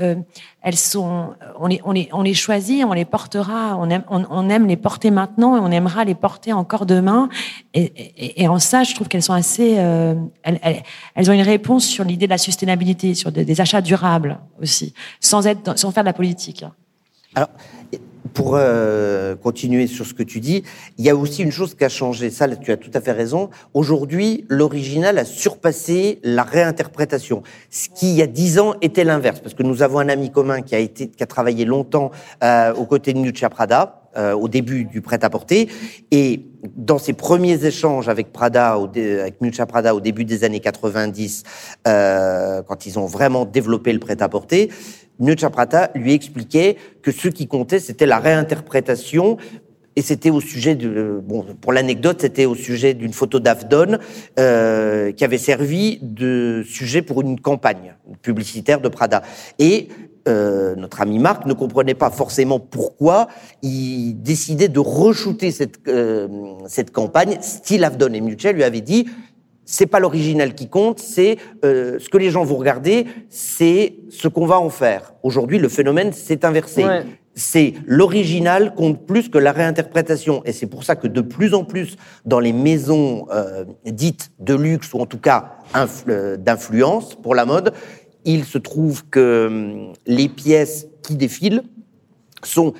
Euh, 0.00 0.16
elles 0.62 0.76
sont, 0.76 1.34
on 1.58 1.66
les, 1.66 1.80
on 1.84 1.92
les, 1.92 2.08
on 2.12 2.22
les 2.22 2.34
choisit, 2.34 2.84
on 2.84 2.92
les 2.92 3.04
portera, 3.04 3.76
on 3.78 3.88
aime, 3.88 4.04
on, 4.08 4.48
aime 4.50 4.66
les 4.66 4.76
porter 4.76 5.10
maintenant 5.10 5.56
et 5.56 5.60
on 5.60 5.70
aimera 5.70 6.04
les 6.04 6.14
porter 6.14 6.52
encore 6.52 6.84
demain. 6.84 7.28
Et, 7.72 8.42
et, 8.42 8.48
en 8.48 8.58
ça, 8.58 8.82
je 8.82 8.94
trouve 8.94 9.08
qu'elles 9.08 9.22
sont 9.22 9.32
assez, 9.32 9.76
euh, 9.78 10.14
elles, 10.42 10.82
elles, 11.14 11.30
ont 11.30 11.34
une 11.34 11.40
réponse 11.40 11.86
sur 11.86 12.04
l'idée 12.04 12.26
de 12.26 12.30
la 12.30 12.38
sustainabilité, 12.38 13.14
sur 13.14 13.32
des, 13.32 13.60
achats 13.60 13.80
durables 13.80 14.38
aussi, 14.60 14.94
sans 15.20 15.46
être, 15.46 15.78
sans 15.78 15.90
faire 15.92 16.02
de 16.02 16.08
la 16.08 16.12
politique. 16.12 16.64
Alors, 17.34 17.48
pour 18.32 18.52
euh, 18.54 19.36
continuer 19.36 19.86
sur 19.86 20.06
ce 20.06 20.14
que 20.14 20.22
tu 20.22 20.40
dis, 20.40 20.62
il 20.98 21.04
y 21.04 21.10
a 21.10 21.16
aussi 21.16 21.42
une 21.42 21.52
chose 21.52 21.74
qui 21.74 21.84
a 21.84 21.88
changé. 21.88 22.30
Ça, 22.30 22.48
tu 22.48 22.72
as 22.72 22.76
tout 22.76 22.90
à 22.94 23.00
fait 23.00 23.12
raison. 23.12 23.50
Aujourd'hui, 23.74 24.44
l'original 24.48 25.18
a 25.18 25.24
surpassé 25.24 26.20
la 26.22 26.42
réinterprétation. 26.42 27.42
Ce 27.70 27.88
qui, 27.88 28.10
il 28.10 28.16
y 28.16 28.22
a 28.22 28.26
dix 28.26 28.58
ans, 28.58 28.74
était 28.80 29.04
l'inverse. 29.04 29.40
Parce 29.40 29.54
que 29.54 29.62
nous 29.62 29.82
avons 29.82 29.98
un 29.98 30.08
ami 30.08 30.30
commun 30.30 30.62
qui 30.62 30.74
a 30.74 30.78
été, 30.78 31.08
qui 31.08 31.22
a 31.22 31.26
travaillé 31.26 31.64
longtemps 31.64 32.10
euh, 32.42 32.74
aux 32.74 32.86
côtés 32.86 33.12
de 33.12 33.18
Miuccia 33.18 33.50
Prada, 33.50 34.00
euh, 34.16 34.32
au 34.32 34.48
début 34.48 34.86
du 34.86 35.02
prêt-à-porter. 35.02 35.68
Et 36.10 36.46
dans 36.76 36.98
ses 36.98 37.12
premiers 37.12 37.64
échanges 37.64 38.08
avec 38.08 38.32
Prada, 38.32 38.72
avec 38.72 39.40
Miuccia 39.40 39.66
Prada 39.66 39.94
au 39.94 40.00
début 40.00 40.24
des 40.24 40.42
années 40.42 40.58
90, 40.58 41.44
euh, 41.86 42.60
quand 42.62 42.86
ils 42.86 42.98
ont 42.98 43.06
vraiment 43.06 43.44
développé 43.44 43.92
le 43.92 44.00
prêt-à-porter, 44.00 44.70
Nucha 45.20 45.50
Prata 45.50 45.90
lui 45.94 46.12
expliquait 46.12 46.76
que 47.02 47.12
ce 47.12 47.28
qui 47.28 47.46
comptait, 47.46 47.78
c'était 47.78 48.06
la 48.06 48.18
réinterprétation. 48.18 49.36
Et 49.96 50.02
c'était 50.02 50.30
au 50.30 50.40
sujet 50.40 50.76
de 50.76 51.20
bon 51.22 51.44
pour 51.60 51.72
l'anecdote 51.72 52.18
c'était 52.20 52.46
au 52.46 52.54
sujet 52.54 52.94
d'une 52.94 53.12
photo 53.12 53.40
d'Avdon 53.40 53.98
euh, 54.38 55.10
qui 55.10 55.24
avait 55.24 55.36
servi 55.36 55.98
de 56.00 56.62
sujet 56.64 57.02
pour 57.02 57.20
une 57.22 57.40
campagne 57.40 57.96
publicitaire 58.22 58.80
de 58.80 58.88
Prada. 58.88 59.22
Et 59.58 59.88
euh, 60.28 60.76
notre 60.76 61.00
ami 61.00 61.18
Marc 61.18 61.44
ne 61.44 61.54
comprenait 61.54 61.94
pas 61.94 62.10
forcément 62.10 62.60
pourquoi 62.60 63.26
il 63.62 64.14
décidait 64.14 64.68
de 64.68 64.78
re-shooter 64.78 65.50
cette 65.50 65.80
euh, 65.88 66.28
cette 66.68 66.92
campagne 66.92 67.38
style 67.40 67.82
Avdon 67.84 68.12
et 68.12 68.20
Mutuel 68.20 68.54
lui 68.54 68.64
avait 68.64 68.82
dit 68.82 69.06
c'est 69.64 69.86
pas 69.86 70.00
l'original 70.00 70.54
qui 70.54 70.68
compte, 70.68 70.98
c'est 70.98 71.38
euh, 71.64 71.98
ce 71.98 72.08
que 72.08 72.18
les 72.18 72.30
gens 72.30 72.44
vont 72.44 72.56
regarder, 72.56 73.06
c'est 73.28 73.94
ce 74.10 74.28
qu'on 74.28 74.46
va 74.46 74.58
en 74.58 74.70
faire. 74.70 75.14
Aujourd'hui, 75.22 75.58
le 75.58 75.68
phénomène 75.68 76.12
s'est 76.12 76.44
inversé. 76.44 76.84
C'est 77.36 77.74
l'original 77.86 78.74
compte 78.74 79.06
plus 79.06 79.28
que 79.28 79.38
la 79.38 79.52
réinterprétation, 79.52 80.42
et 80.44 80.52
c'est 80.52 80.66
pour 80.66 80.82
ça 80.82 80.96
que 80.96 81.06
de 81.06 81.20
plus 81.20 81.54
en 81.54 81.64
plus 81.64 81.96
dans 82.26 82.40
les 82.40 82.52
maisons 82.52 83.28
euh, 83.32 83.64
dites 83.86 84.32
de 84.40 84.54
luxe 84.54 84.92
ou 84.92 84.98
en 84.98 85.06
tout 85.06 85.18
cas 85.18 85.52
euh, 86.08 86.36
d'influence 86.36 87.14
pour 87.14 87.36
la 87.36 87.46
mode, 87.46 87.72
il 88.24 88.44
se 88.44 88.58
trouve 88.58 89.04
que 89.08 89.46
hum, 89.46 89.92
les 90.06 90.28
pièces 90.28 90.88
qui 91.02 91.14
défilent 91.14 91.62
sont 92.42 92.74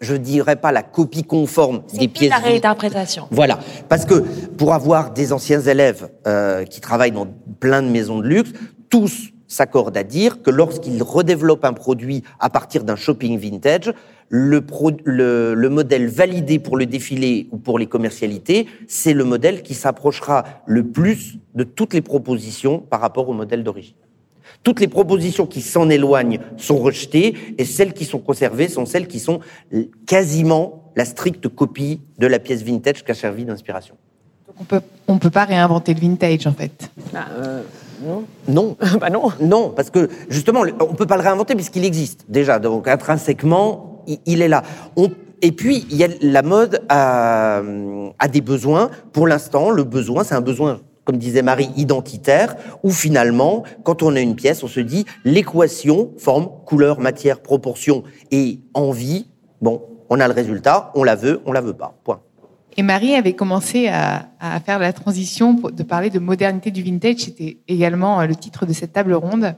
je 0.00 0.14
dirais 0.14 0.56
pas 0.56 0.72
la 0.72 0.82
copie 0.82 1.24
conforme 1.24 1.82
des 1.92 2.08
pièces. 2.08 2.30
la 2.30 2.38
réinterprétation. 2.38 3.26
Voilà, 3.30 3.58
parce 3.88 4.04
que 4.04 4.14
pour 4.56 4.74
avoir 4.74 5.12
des 5.12 5.32
anciens 5.32 5.60
élèves 5.60 6.08
euh, 6.26 6.64
qui 6.64 6.80
travaillent 6.80 7.12
dans 7.12 7.28
plein 7.60 7.82
de 7.82 7.88
maisons 7.88 8.18
de 8.18 8.26
luxe, 8.26 8.52
tous 8.90 9.30
s'accordent 9.48 9.96
à 9.96 10.04
dire 10.04 10.42
que 10.42 10.50
lorsqu'ils 10.50 11.02
redéveloppent 11.02 11.64
un 11.64 11.72
produit 11.72 12.22
à 12.38 12.50
partir 12.50 12.84
d'un 12.84 12.96
shopping 12.96 13.38
vintage, 13.38 13.92
le, 14.28 14.62
le, 15.04 15.54
le, 15.54 15.68
modèle 15.70 16.06
validé 16.08 16.58
pour 16.58 16.76
le 16.76 16.84
défilé 16.84 17.48
ou 17.50 17.56
pour 17.56 17.78
les 17.78 17.86
commercialités, 17.86 18.66
c'est 18.86 19.14
le 19.14 19.24
modèle 19.24 19.62
qui 19.62 19.72
s'approchera 19.72 20.44
le 20.66 20.84
plus 20.84 21.38
de 21.54 21.64
toutes 21.64 21.94
les 21.94 22.02
propositions 22.02 22.78
par 22.78 23.00
rapport 23.00 23.28
au 23.28 23.32
modèle 23.32 23.64
d'origine. 23.64 23.94
Toutes 24.62 24.80
les 24.80 24.88
propositions 24.88 25.46
qui 25.46 25.62
s'en 25.62 25.88
éloignent 25.88 26.40
sont 26.56 26.78
rejetées 26.78 27.34
et 27.56 27.64
celles 27.64 27.92
qui 27.92 28.04
sont 28.04 28.18
conservées 28.18 28.68
sont 28.68 28.86
celles 28.86 29.06
qui 29.06 29.20
sont 29.20 29.40
quasiment 30.06 30.92
la 30.96 31.04
stricte 31.04 31.48
copie 31.48 32.00
de 32.18 32.26
la 32.26 32.38
pièce 32.38 32.62
vintage 32.62 33.04
qui 33.04 33.10
a 33.10 33.14
servi 33.14 33.44
d'inspiration. 33.44 33.94
On 34.60 34.64
peut, 34.64 34.80
on 35.06 35.18
peut 35.18 35.30
pas 35.30 35.44
réinventer 35.44 35.94
le 35.94 36.00
vintage 36.00 36.46
en 36.46 36.52
fait. 36.52 36.90
Bah, 37.12 37.26
euh, 37.30 37.62
non. 38.04 38.24
Non. 38.48 38.76
bah 39.00 39.10
non. 39.10 39.30
Non, 39.40 39.70
parce 39.70 39.90
que 39.90 40.08
justement, 40.28 40.64
on 40.80 40.94
peut 40.94 41.06
pas 41.06 41.16
le 41.16 41.22
réinventer 41.22 41.54
puisqu'il 41.54 41.84
existe 41.84 42.24
déjà. 42.28 42.58
Donc 42.58 42.88
intrinsèquement, 42.88 44.04
il, 44.26 44.42
est 44.42 44.48
là. 44.48 44.64
On, 44.96 45.10
et 45.40 45.52
puis, 45.52 45.86
il 45.90 45.96
y 45.96 46.04
a 46.04 46.08
la 46.20 46.42
mode 46.42 46.82
a, 46.88 47.62
a 48.18 48.28
des 48.28 48.40
besoins. 48.40 48.90
Pour 49.12 49.28
l'instant, 49.28 49.70
le 49.70 49.84
besoin, 49.84 50.24
c'est 50.24 50.34
un 50.34 50.40
besoin 50.40 50.80
comme 51.08 51.16
disait 51.16 51.40
Marie, 51.40 51.70
identitaire, 51.78 52.54
où 52.82 52.90
finalement, 52.90 53.62
quand 53.82 54.02
on 54.02 54.14
a 54.14 54.20
une 54.20 54.36
pièce, 54.36 54.62
on 54.62 54.68
se 54.68 54.80
dit 54.80 55.06
l'équation, 55.24 56.10
forme, 56.18 56.50
couleur, 56.66 57.00
matière, 57.00 57.40
proportion 57.40 58.02
et 58.30 58.60
envie, 58.74 59.26
bon, 59.62 59.80
on 60.10 60.20
a 60.20 60.28
le 60.28 60.34
résultat, 60.34 60.92
on 60.94 61.04
la 61.04 61.16
veut, 61.16 61.40
on 61.46 61.52
la 61.52 61.62
veut 61.62 61.72
pas. 61.72 61.98
Point. 62.04 62.20
Et 62.76 62.82
Marie 62.82 63.14
avait 63.14 63.32
commencé 63.32 63.88
à, 63.88 64.28
faire 64.66 64.78
la 64.78 64.92
transition 64.92 65.54
de 65.54 65.82
parler 65.82 66.10
de 66.10 66.18
modernité 66.18 66.70
du 66.70 66.82
vintage. 66.82 67.20
C'était 67.20 67.56
également 67.68 68.20
euh, 68.20 68.26
le 68.26 68.36
titre 68.36 68.66
de 68.66 68.74
cette 68.74 68.92
table 68.92 69.14
ronde. 69.14 69.54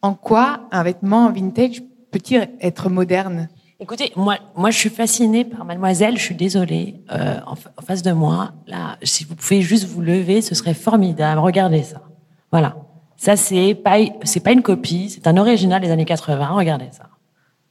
En 0.00 0.14
quoi 0.14 0.68
un 0.72 0.82
vêtement 0.84 1.30
vintage 1.30 1.82
peut-il 2.10 2.48
être 2.62 2.88
moderne? 2.88 3.50
Écoutez, 3.80 4.12
moi, 4.16 4.38
moi, 4.56 4.70
je 4.72 4.78
suis 4.78 4.90
fascinée 4.90 5.44
par 5.44 5.64
Mademoiselle. 5.64 6.16
Je 6.16 6.22
suis 6.22 6.34
désolée. 6.34 6.96
Euh, 7.12 7.38
en, 7.46 7.54
face 7.82 8.02
de 8.02 8.10
moi, 8.10 8.52
là, 8.66 8.96
si 9.04 9.24
vous 9.24 9.36
pouvez 9.36 9.62
juste 9.62 9.84
vous 9.84 10.00
lever, 10.00 10.42
ce 10.42 10.56
serait 10.56 10.74
formidable. 10.74 11.40
Regardez 11.40 11.84
ça. 11.84 12.02
Voilà. 12.50 12.76
Ça, 13.16 13.36
c'est 13.36 13.74
pas, 13.76 13.98
c'est 14.24 14.40
pas 14.40 14.50
une 14.50 14.62
copie. 14.62 15.10
C'est 15.10 15.28
un 15.28 15.36
original 15.36 15.80
des 15.80 15.92
années 15.92 16.04
80. 16.04 16.48
Regardez 16.48 16.88
ça. 16.90 17.08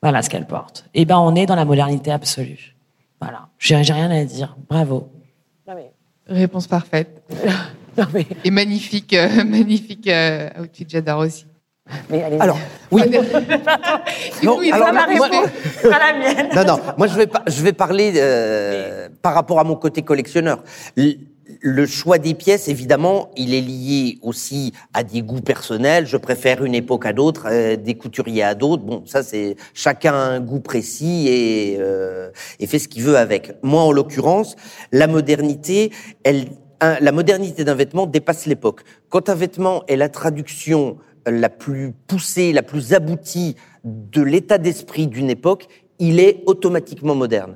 Voilà 0.01 0.21
ce 0.21 0.29
qu'elle 0.29 0.47
porte. 0.47 0.85
Et 0.93 1.01
eh 1.01 1.05
ben, 1.05 1.17
on 1.17 1.35
est 1.35 1.45
dans 1.45 1.55
la 1.55 1.65
modernité 1.65 2.11
absolue. 2.11 2.75
Voilà. 3.19 3.49
J'ai, 3.59 3.75
rien 3.75 4.09
à 4.09 4.23
dire. 4.23 4.55
Bravo. 4.69 5.09
Réponse 6.25 6.67
parfaite. 6.67 7.21
Et 8.45 8.51
magnifique, 8.51 9.13
euh, 9.13 9.43
magnifique 9.45 10.07
euh, 10.07 10.49
outfit. 10.61 10.85
J'adore 10.87 11.19
aussi. 11.19 11.46
Mais 12.09 12.23
allez. 12.23 12.37
Alors, 12.39 12.57
oui. 12.91 13.01
non, 14.43 14.59
alors, 14.71 14.91
la 14.91 15.07
moi, 15.15 15.29
la 15.29 16.13
mienne. 16.17 16.49
Non, 16.55 16.63
non. 16.65 16.79
Moi, 16.97 17.07
je 17.07 17.17
vais, 17.17 17.27
je 17.47 17.63
vais 17.63 17.73
parler 17.73 18.13
euh, 18.15 19.09
par 19.21 19.33
rapport 19.33 19.59
à 19.59 19.63
mon 19.63 19.75
côté 19.75 20.01
collectionneur. 20.01 20.63
Le, 20.95 21.85
choix 21.85 22.17
des 22.17 22.33
pièces, 22.33 22.67
évidemment, 22.67 23.31
il 23.37 23.53
est 23.53 23.61
lié 23.61 24.19
aussi 24.21 24.73
à 24.93 25.03
des 25.03 25.21
goûts 25.21 25.41
personnels. 25.41 26.05
Je 26.05 26.17
préfère 26.17 26.63
une 26.63 26.75
époque 26.75 27.05
à 27.05 27.13
d'autres, 27.13 27.47
euh, 27.49 27.75
des 27.75 27.95
couturiers 27.95 28.43
à 28.43 28.53
d'autres. 28.53 28.83
Bon, 28.83 29.03
ça, 29.05 29.23
c'est 29.23 29.55
chacun 29.73 30.13
a 30.13 30.17
un 30.17 30.39
goût 30.39 30.59
précis 30.59 31.27
et, 31.27 31.77
euh, 31.79 32.29
et 32.59 32.67
fait 32.67 32.79
ce 32.79 32.87
qu'il 32.87 33.03
veut 33.03 33.17
avec. 33.17 33.53
Moi, 33.63 33.81
en 33.81 33.91
l'occurrence, 33.91 34.55
la 34.91 35.07
modernité, 35.07 35.91
elle, 36.23 36.47
la 36.81 37.11
modernité 37.11 37.63
d'un 37.63 37.75
vêtement 37.75 38.05
dépasse 38.05 38.45
l'époque. 38.45 38.81
Quand 39.09 39.29
un 39.29 39.35
vêtement 39.35 39.83
est 39.87 39.95
la 39.95 40.09
traduction 40.09 40.97
la 41.29 41.49
plus 41.49 41.93
poussée, 42.07 42.53
la 42.53 42.63
plus 42.63 42.93
aboutie 42.93 43.55
de 43.83 44.21
l'état 44.21 44.57
d'esprit 44.57 45.07
d'une 45.07 45.29
époque, 45.29 45.67
il 45.99 46.19
est 46.19 46.43
automatiquement 46.45 47.15
moderne 47.15 47.55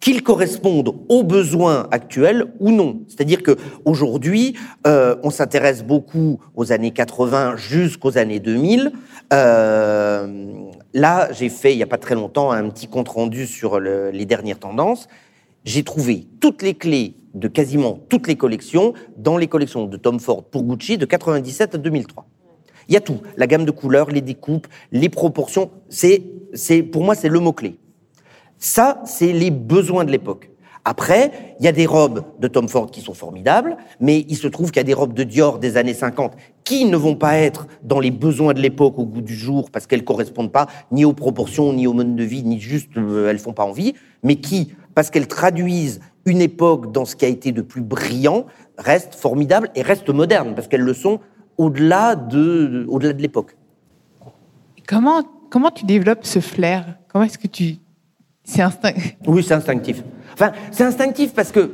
qu'il 0.00 0.22
corresponde 0.22 0.94
aux 1.10 1.22
besoins 1.22 1.86
actuels 1.90 2.46
ou 2.58 2.70
non. 2.70 3.02
C'est-à-dire 3.06 3.42
que 3.42 3.56
aujourd'hui, 3.84 4.56
euh, 4.86 5.14
on 5.22 5.30
s'intéresse 5.30 5.84
beaucoup 5.84 6.40
aux 6.56 6.72
années 6.72 6.90
80 6.90 7.56
jusqu'aux 7.56 8.16
années 8.16 8.40
2000. 8.40 8.92
Euh, 9.32 10.46
là, 10.94 11.28
j'ai 11.32 11.50
fait 11.50 11.72
il 11.72 11.78
y 11.78 11.82
a 11.82 11.86
pas 11.86 11.98
très 11.98 12.14
longtemps 12.14 12.50
un 12.50 12.70
petit 12.70 12.88
compte 12.88 13.10
rendu 13.10 13.46
sur 13.46 13.78
les 13.78 14.24
dernières 14.24 14.58
tendances. 14.58 15.06
j'ai 15.64 15.82
trouvé 15.82 16.26
toutes 16.40 16.62
les 16.62 16.74
clés 16.74 17.14
de 17.34 17.46
quasiment 17.46 17.98
toutes 18.08 18.26
les 18.26 18.36
collections 18.36 18.94
dans 19.18 19.36
les 19.36 19.46
collections 19.46 19.84
de 19.84 19.96
Tom 19.98 20.18
Ford 20.18 20.44
pour 20.44 20.64
Gucci 20.64 20.96
de 20.96 21.04
97 21.04 21.74
à 21.74 21.78
2003. 21.78 22.26
Il 22.88 22.94
y 22.94 22.96
a 22.96 23.00
tout, 23.00 23.20
la 23.36 23.46
gamme 23.46 23.64
de 23.64 23.70
couleurs, 23.70 24.10
les 24.10 24.20
découpes, 24.20 24.66
les 24.92 25.08
proportions. 25.08 25.70
C'est, 25.88 26.22
c'est, 26.54 26.82
pour 26.82 27.04
moi, 27.04 27.14
c'est 27.14 27.28
le 27.28 27.40
mot 27.40 27.52
clé. 27.52 27.78
Ça, 28.58 29.00
c'est 29.04 29.32
les 29.32 29.50
besoins 29.50 30.04
de 30.04 30.10
l'époque. 30.10 30.50
Après, 30.84 31.54
il 31.58 31.64
y 31.64 31.68
a 31.68 31.72
des 31.72 31.84
robes 31.84 32.24
de 32.38 32.48
Tom 32.48 32.68
Ford 32.68 32.90
qui 32.90 33.02
sont 33.02 33.12
formidables, 33.12 33.76
mais 34.00 34.24
il 34.28 34.36
se 34.36 34.48
trouve 34.48 34.70
qu'il 34.70 34.78
y 34.78 34.80
a 34.80 34.84
des 34.84 34.94
robes 34.94 35.12
de 35.12 35.24
Dior 35.24 35.58
des 35.58 35.76
années 35.76 35.94
50 35.94 36.32
qui 36.64 36.86
ne 36.86 36.96
vont 36.96 37.16
pas 37.16 37.36
être 37.36 37.66
dans 37.82 38.00
les 38.00 38.10
besoins 38.10 38.54
de 38.54 38.60
l'époque 38.60 38.98
au 38.98 39.04
goût 39.04 39.20
du 39.20 39.34
jour 39.34 39.70
parce 39.70 39.86
qu'elles 39.86 40.04
correspondent 40.04 40.52
pas 40.52 40.68
ni 40.90 41.04
aux 41.04 41.12
proportions, 41.12 41.72
ni 41.74 41.86
au 41.86 41.92
mode 41.92 42.16
de 42.16 42.24
vie, 42.24 42.42
ni 42.42 42.60
juste 42.60 42.96
euh, 42.96 43.28
elles 43.28 43.38
font 43.38 43.52
pas 43.52 43.64
envie, 43.64 43.94
mais 44.22 44.36
qui, 44.36 44.72
parce 44.94 45.10
qu'elles 45.10 45.28
traduisent 45.28 46.00
une 46.24 46.40
époque 46.40 46.92
dans 46.92 47.04
ce 47.04 47.14
qui 47.14 47.26
a 47.26 47.28
été 47.28 47.52
de 47.52 47.62
plus 47.62 47.82
brillant, 47.82 48.46
restent 48.78 49.14
formidables 49.14 49.70
et 49.74 49.82
restent 49.82 50.10
modernes 50.10 50.54
parce 50.54 50.66
qu'elles 50.66 50.80
le 50.80 50.94
sont 50.94 51.20
au-delà 51.58 52.16
de, 52.16 52.86
au-delà 52.88 53.12
de 53.12 53.22
l'époque. 53.22 53.56
Comment, 54.86 55.22
comment 55.50 55.70
tu 55.70 55.84
développes 55.84 56.24
ce 56.24 56.40
flair? 56.40 56.96
Comment 57.08 57.24
est-ce 57.24 57.38
que 57.38 57.46
tu. 57.46 57.76
C'est 58.44 58.62
instinctif? 58.62 59.16
Oui, 59.26 59.44
c'est 59.44 59.54
instinctif. 59.54 60.02
Enfin, 60.32 60.52
c'est 60.70 60.84
instinctif 60.84 61.32
parce 61.34 61.52
que. 61.52 61.70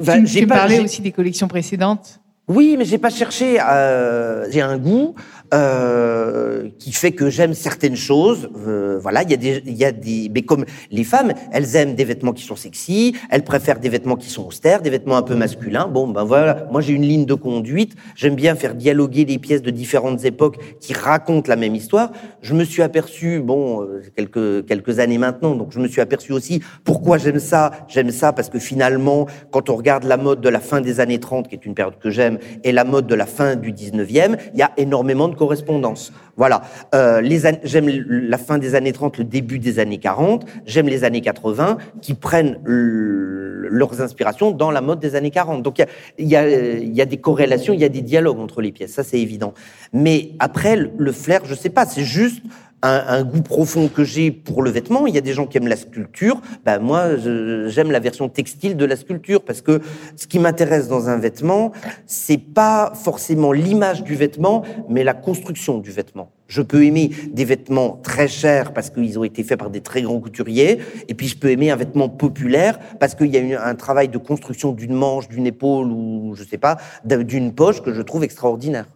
Enfin, 0.00 0.24
tu, 0.24 0.40
tu 0.40 0.46
parlais 0.46 0.80
aussi 0.80 1.02
des 1.02 1.12
collections 1.12 1.46
précédentes. 1.46 2.20
Oui, 2.48 2.74
mais 2.76 2.84
j'ai 2.84 2.98
pas 2.98 3.10
cherché. 3.10 3.60
Euh, 3.60 4.50
j'ai 4.50 4.60
un 4.60 4.78
goût. 4.78 5.14
Euh, 5.52 6.68
qui 6.78 6.92
fait 6.92 7.10
que 7.10 7.28
j'aime 7.28 7.54
certaines 7.54 7.96
choses. 7.96 8.48
Euh, 8.66 8.98
voilà, 9.02 9.22
il 9.22 9.30
y 9.30 9.34
a 9.34 9.36
des, 9.36 9.62
il 9.66 9.76
y 9.76 9.84
a 9.84 9.90
des, 9.90 10.30
mais 10.32 10.42
comme 10.42 10.64
les 10.92 11.02
femmes, 11.02 11.32
elles 11.52 11.74
aiment 11.74 11.94
des 11.94 12.04
vêtements 12.04 12.32
qui 12.32 12.44
sont 12.44 12.54
sexy, 12.54 13.16
elles 13.30 13.42
préfèrent 13.42 13.80
des 13.80 13.88
vêtements 13.88 14.16
qui 14.16 14.30
sont 14.30 14.46
austères, 14.46 14.80
des 14.80 14.90
vêtements 14.90 15.16
un 15.16 15.22
peu 15.22 15.34
masculins. 15.34 15.88
Bon, 15.88 16.06
ben 16.06 16.22
voilà, 16.22 16.68
moi 16.70 16.80
j'ai 16.80 16.92
une 16.92 17.02
ligne 17.02 17.26
de 17.26 17.34
conduite. 17.34 17.94
J'aime 18.14 18.36
bien 18.36 18.54
faire 18.54 18.74
dialoguer 18.74 19.24
les 19.24 19.38
pièces 19.38 19.62
de 19.62 19.70
différentes 19.70 20.24
époques 20.24 20.58
qui 20.78 20.92
racontent 20.92 21.48
la 21.48 21.56
même 21.56 21.74
histoire. 21.74 22.12
Je 22.42 22.54
me 22.54 22.62
suis 22.62 22.82
aperçu, 22.82 23.40
bon, 23.40 23.82
euh, 23.82 24.02
quelques 24.16 24.66
quelques 24.66 25.00
années 25.00 25.18
maintenant, 25.18 25.56
donc 25.56 25.72
je 25.72 25.80
me 25.80 25.88
suis 25.88 26.00
aperçu 26.00 26.32
aussi 26.32 26.62
pourquoi 26.84 27.18
j'aime 27.18 27.40
ça. 27.40 27.72
J'aime 27.88 28.10
ça 28.12 28.32
parce 28.32 28.50
que 28.50 28.60
finalement, 28.60 29.26
quand 29.50 29.68
on 29.68 29.76
regarde 29.76 30.04
la 30.04 30.16
mode 30.16 30.40
de 30.40 30.48
la 30.48 30.60
fin 30.60 30.80
des 30.80 31.00
années 31.00 31.18
30, 31.18 31.48
qui 31.48 31.56
est 31.56 31.66
une 31.66 31.74
période 31.74 31.98
que 31.98 32.10
j'aime, 32.10 32.38
et 32.62 32.70
la 32.70 32.84
mode 32.84 33.08
de 33.08 33.14
la 33.16 33.26
fin 33.26 33.56
du 33.56 33.72
19e, 33.72 34.36
il 34.52 34.58
y 34.58 34.62
a 34.62 34.70
énormément 34.76 35.26
de 35.26 35.39
correspondance. 35.40 36.12
Voilà. 36.36 36.60
Euh, 36.94 37.22
j'aime 37.64 37.88
la 37.88 38.36
fin 38.36 38.58
des 38.58 38.74
années 38.74 38.92
30, 38.92 39.16
le 39.16 39.24
début 39.24 39.58
des 39.58 39.78
années 39.78 39.96
40. 39.96 40.44
J'aime 40.66 40.86
les 40.86 41.02
années 41.02 41.22
80 41.22 41.78
qui 42.02 42.12
prennent 42.12 42.58
leurs 42.66 44.02
inspirations 44.02 44.50
dans 44.50 44.70
la 44.70 44.82
mode 44.82 45.00
des 45.00 45.14
années 45.14 45.30
40. 45.30 45.62
Donc 45.62 45.82
il 46.18 46.28
y 46.28 46.36
a, 46.36 46.46
y 46.46 47.00
a, 47.00 47.06
des 47.06 47.16
corrélations, 47.16 47.72
il 47.72 47.80
y 47.80 47.84
a 47.84 47.88
des 47.88 48.02
dialogues 48.02 48.38
entre 48.38 48.60
les 48.60 48.70
pièces. 48.70 48.92
Ça 48.92 49.02
c'est 49.02 49.18
évident. 49.18 49.54
Mais 49.94 50.32
après 50.40 50.76
le 50.76 51.12
flair, 51.12 51.40
je 51.46 51.54
sais 51.54 51.70
pas. 51.70 51.86
C'est 51.86 52.04
juste 52.04 52.42
un, 52.82 53.04
un, 53.06 53.24
goût 53.24 53.42
profond 53.42 53.88
que 53.88 54.04
j'ai 54.04 54.30
pour 54.30 54.62
le 54.62 54.70
vêtement. 54.70 55.06
Il 55.06 55.14
y 55.14 55.18
a 55.18 55.20
des 55.20 55.32
gens 55.32 55.46
qui 55.46 55.58
aiment 55.58 55.68
la 55.68 55.76
sculpture. 55.76 56.40
Ben 56.64 56.78
moi, 56.78 57.16
j'aime 57.16 57.90
la 57.90 58.00
version 58.00 58.28
textile 58.28 58.76
de 58.76 58.84
la 58.84 58.96
sculpture 58.96 59.42
parce 59.42 59.60
que 59.60 59.80
ce 60.16 60.26
qui 60.26 60.38
m'intéresse 60.38 60.88
dans 60.88 61.08
un 61.08 61.18
vêtement, 61.18 61.72
c'est 62.06 62.38
pas 62.38 62.92
forcément 62.94 63.52
l'image 63.52 64.02
du 64.02 64.14
vêtement, 64.14 64.62
mais 64.88 65.04
la 65.04 65.14
construction 65.14 65.78
du 65.78 65.90
vêtement. 65.90 66.30
Je 66.48 66.62
peux 66.62 66.84
aimer 66.84 67.10
des 67.32 67.44
vêtements 67.44 68.00
très 68.02 68.26
chers 68.26 68.72
parce 68.72 68.90
qu'ils 68.90 69.18
ont 69.18 69.24
été 69.24 69.44
faits 69.44 69.58
par 69.58 69.70
des 69.70 69.82
très 69.82 70.02
grands 70.02 70.18
couturiers, 70.18 70.80
et 71.08 71.14
puis 71.14 71.28
je 71.28 71.36
peux 71.36 71.50
aimer 71.50 71.70
un 71.70 71.76
vêtement 71.76 72.08
populaire 72.08 72.78
parce 72.98 73.14
qu'il 73.14 73.28
y 73.28 73.54
a 73.54 73.64
un 73.64 73.74
travail 73.76 74.08
de 74.08 74.18
construction 74.18 74.72
d'une 74.72 74.94
manche, 74.94 75.28
d'une 75.28 75.46
épaule 75.46 75.86
ou 75.92 76.34
je 76.34 76.42
sais 76.42 76.58
pas, 76.58 76.78
d'une 77.04 77.52
poche 77.54 77.82
que 77.82 77.92
je 77.92 78.02
trouve 78.02 78.24
extraordinaire. 78.24 78.86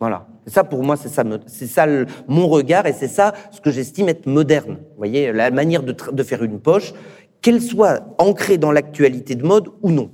Voilà. 0.00 0.26
Ça, 0.46 0.64
pour 0.64 0.82
moi, 0.82 0.96
c'est 0.96 1.08
ça, 1.08 1.24
c'est 1.46 1.66
ça 1.66 1.86
mon 2.26 2.46
regard 2.48 2.86
et 2.86 2.92
c'est 2.92 3.08
ça 3.08 3.34
ce 3.50 3.60
que 3.60 3.70
j'estime 3.70 4.08
être 4.08 4.26
moderne. 4.26 4.76
Vous 4.80 4.96
voyez, 4.96 5.32
la 5.32 5.50
manière 5.50 5.82
de, 5.82 6.22
faire 6.22 6.42
une 6.42 6.60
poche, 6.60 6.94
qu'elle 7.42 7.60
soit 7.60 8.14
ancrée 8.18 8.58
dans 8.58 8.72
l'actualité 8.72 9.34
de 9.34 9.44
mode 9.44 9.68
ou 9.82 9.90
non. 9.90 10.10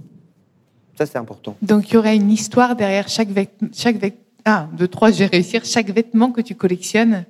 Ça, 0.97 1.07
c'est 1.07 1.19
important. 1.19 1.57
Donc, 1.62 1.91
il 1.91 1.95
y 1.95 1.97
aurait 1.97 2.17
une 2.17 2.31
histoire 2.31 2.76
derrière 2.76 3.09
chaque 3.09 3.29
vêtement. 3.29 3.69
Chaque. 3.73 3.97
Ah, 4.45 4.69
deux, 4.76 4.88
trois, 4.88 5.11
je 5.11 5.21
vais 5.21 5.26
réussir. 5.26 5.64
Chaque 5.64 5.91
vêtement 5.91 6.31
que 6.31 6.41
tu 6.41 6.55
collectionnes 6.55 7.25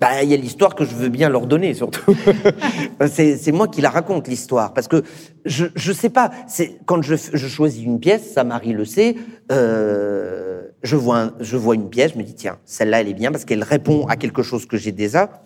bah, 0.00 0.22
il 0.22 0.30
y 0.30 0.34
a 0.34 0.36
l'histoire 0.36 0.74
que 0.74 0.84
je 0.84 0.94
veux 0.94 1.10
bien 1.10 1.28
leur 1.28 1.46
donner, 1.46 1.74
surtout. 1.74 2.16
c'est 3.06 3.52
moi 3.52 3.68
qui 3.68 3.82
la 3.82 3.90
raconte, 3.90 4.28
l'histoire. 4.28 4.72
Parce 4.72 4.88
que 4.88 5.02
je 5.44 5.66
je 5.74 5.92
sais 5.92 6.08
pas, 6.08 6.30
c'est 6.48 6.78
quand 6.86 7.02
je, 7.02 7.14
je 7.16 7.48
choisis 7.48 7.84
une 7.84 8.00
pièce, 8.00 8.32
ça 8.32 8.42
Marie 8.42 8.72
le 8.72 8.86
sait, 8.86 9.16
euh, 9.52 10.62
je, 10.82 10.96
vois 10.96 11.32
je 11.40 11.56
vois 11.58 11.74
une 11.74 11.90
pièce, 11.90 12.12
je 12.14 12.18
me 12.18 12.22
dis, 12.22 12.34
tiens, 12.34 12.56
celle-là, 12.64 13.02
elle 13.02 13.08
est 13.08 13.14
bien 13.14 13.30
parce 13.30 13.44
qu'elle 13.44 13.62
répond 13.62 14.06
à 14.06 14.16
quelque 14.16 14.42
chose 14.42 14.64
que 14.64 14.78
j'ai 14.78 14.92
déjà. 14.92 15.42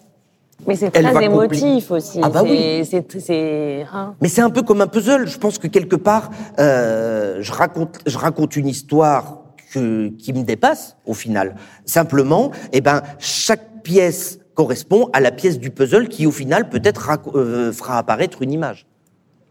Mais 0.69 0.77
c'est 0.77 0.93
très 0.93 1.25
émotif 1.25 1.91
aussi. 1.91 2.21
Ah 2.23 2.29
bah 2.29 2.43
oui. 2.45 2.85
C'est, 2.85 3.87
hein. 3.93 4.15
Mais 4.21 4.29
c'est 4.29 4.41
un 4.41 4.51
peu 4.51 4.63
comme 4.63 4.81
un 4.81 4.87
puzzle. 4.87 5.27
Je 5.27 5.37
pense 5.37 5.59
que 5.59 5.67
quelque 5.67 5.97
part, 5.97 6.31
euh, 6.61 7.39
je 7.41 7.53
raconte, 7.53 7.99
je 8.07 8.17
raconte 8.17 8.55
une 8.55 8.69
histoire 8.69 9.43
que, 9.73 10.09
qui 10.11 10.33
me 10.33 10.45
dépasse 10.45 10.97
au 11.07 11.13
final. 11.13 11.57
Simplement, 11.85 12.53
eh 12.73 12.81
ben, 12.81 13.03
chaque 13.19 13.83
pièce 13.83 14.39
correspond 14.55 15.11
à 15.13 15.21
la 15.21 15.33
pièce 15.33 15.59
du 15.59 15.71
puzzle 15.71 16.09
qui, 16.09 16.27
au 16.27 16.31
final, 16.31 16.69
peut-être 16.69 17.11
euh, 17.35 17.73
fera 17.73 17.99
apparaître 17.99 18.43
une 18.43 18.53
image. 18.53 18.87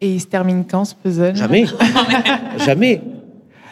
Et 0.02 0.14
il 0.14 0.22
se 0.22 0.28
termine 0.28 0.66
quand 0.66 0.86
ce 0.86 0.96
puzzle? 0.96 1.36
Jamais. 1.36 1.66
Jamais. 2.58 3.02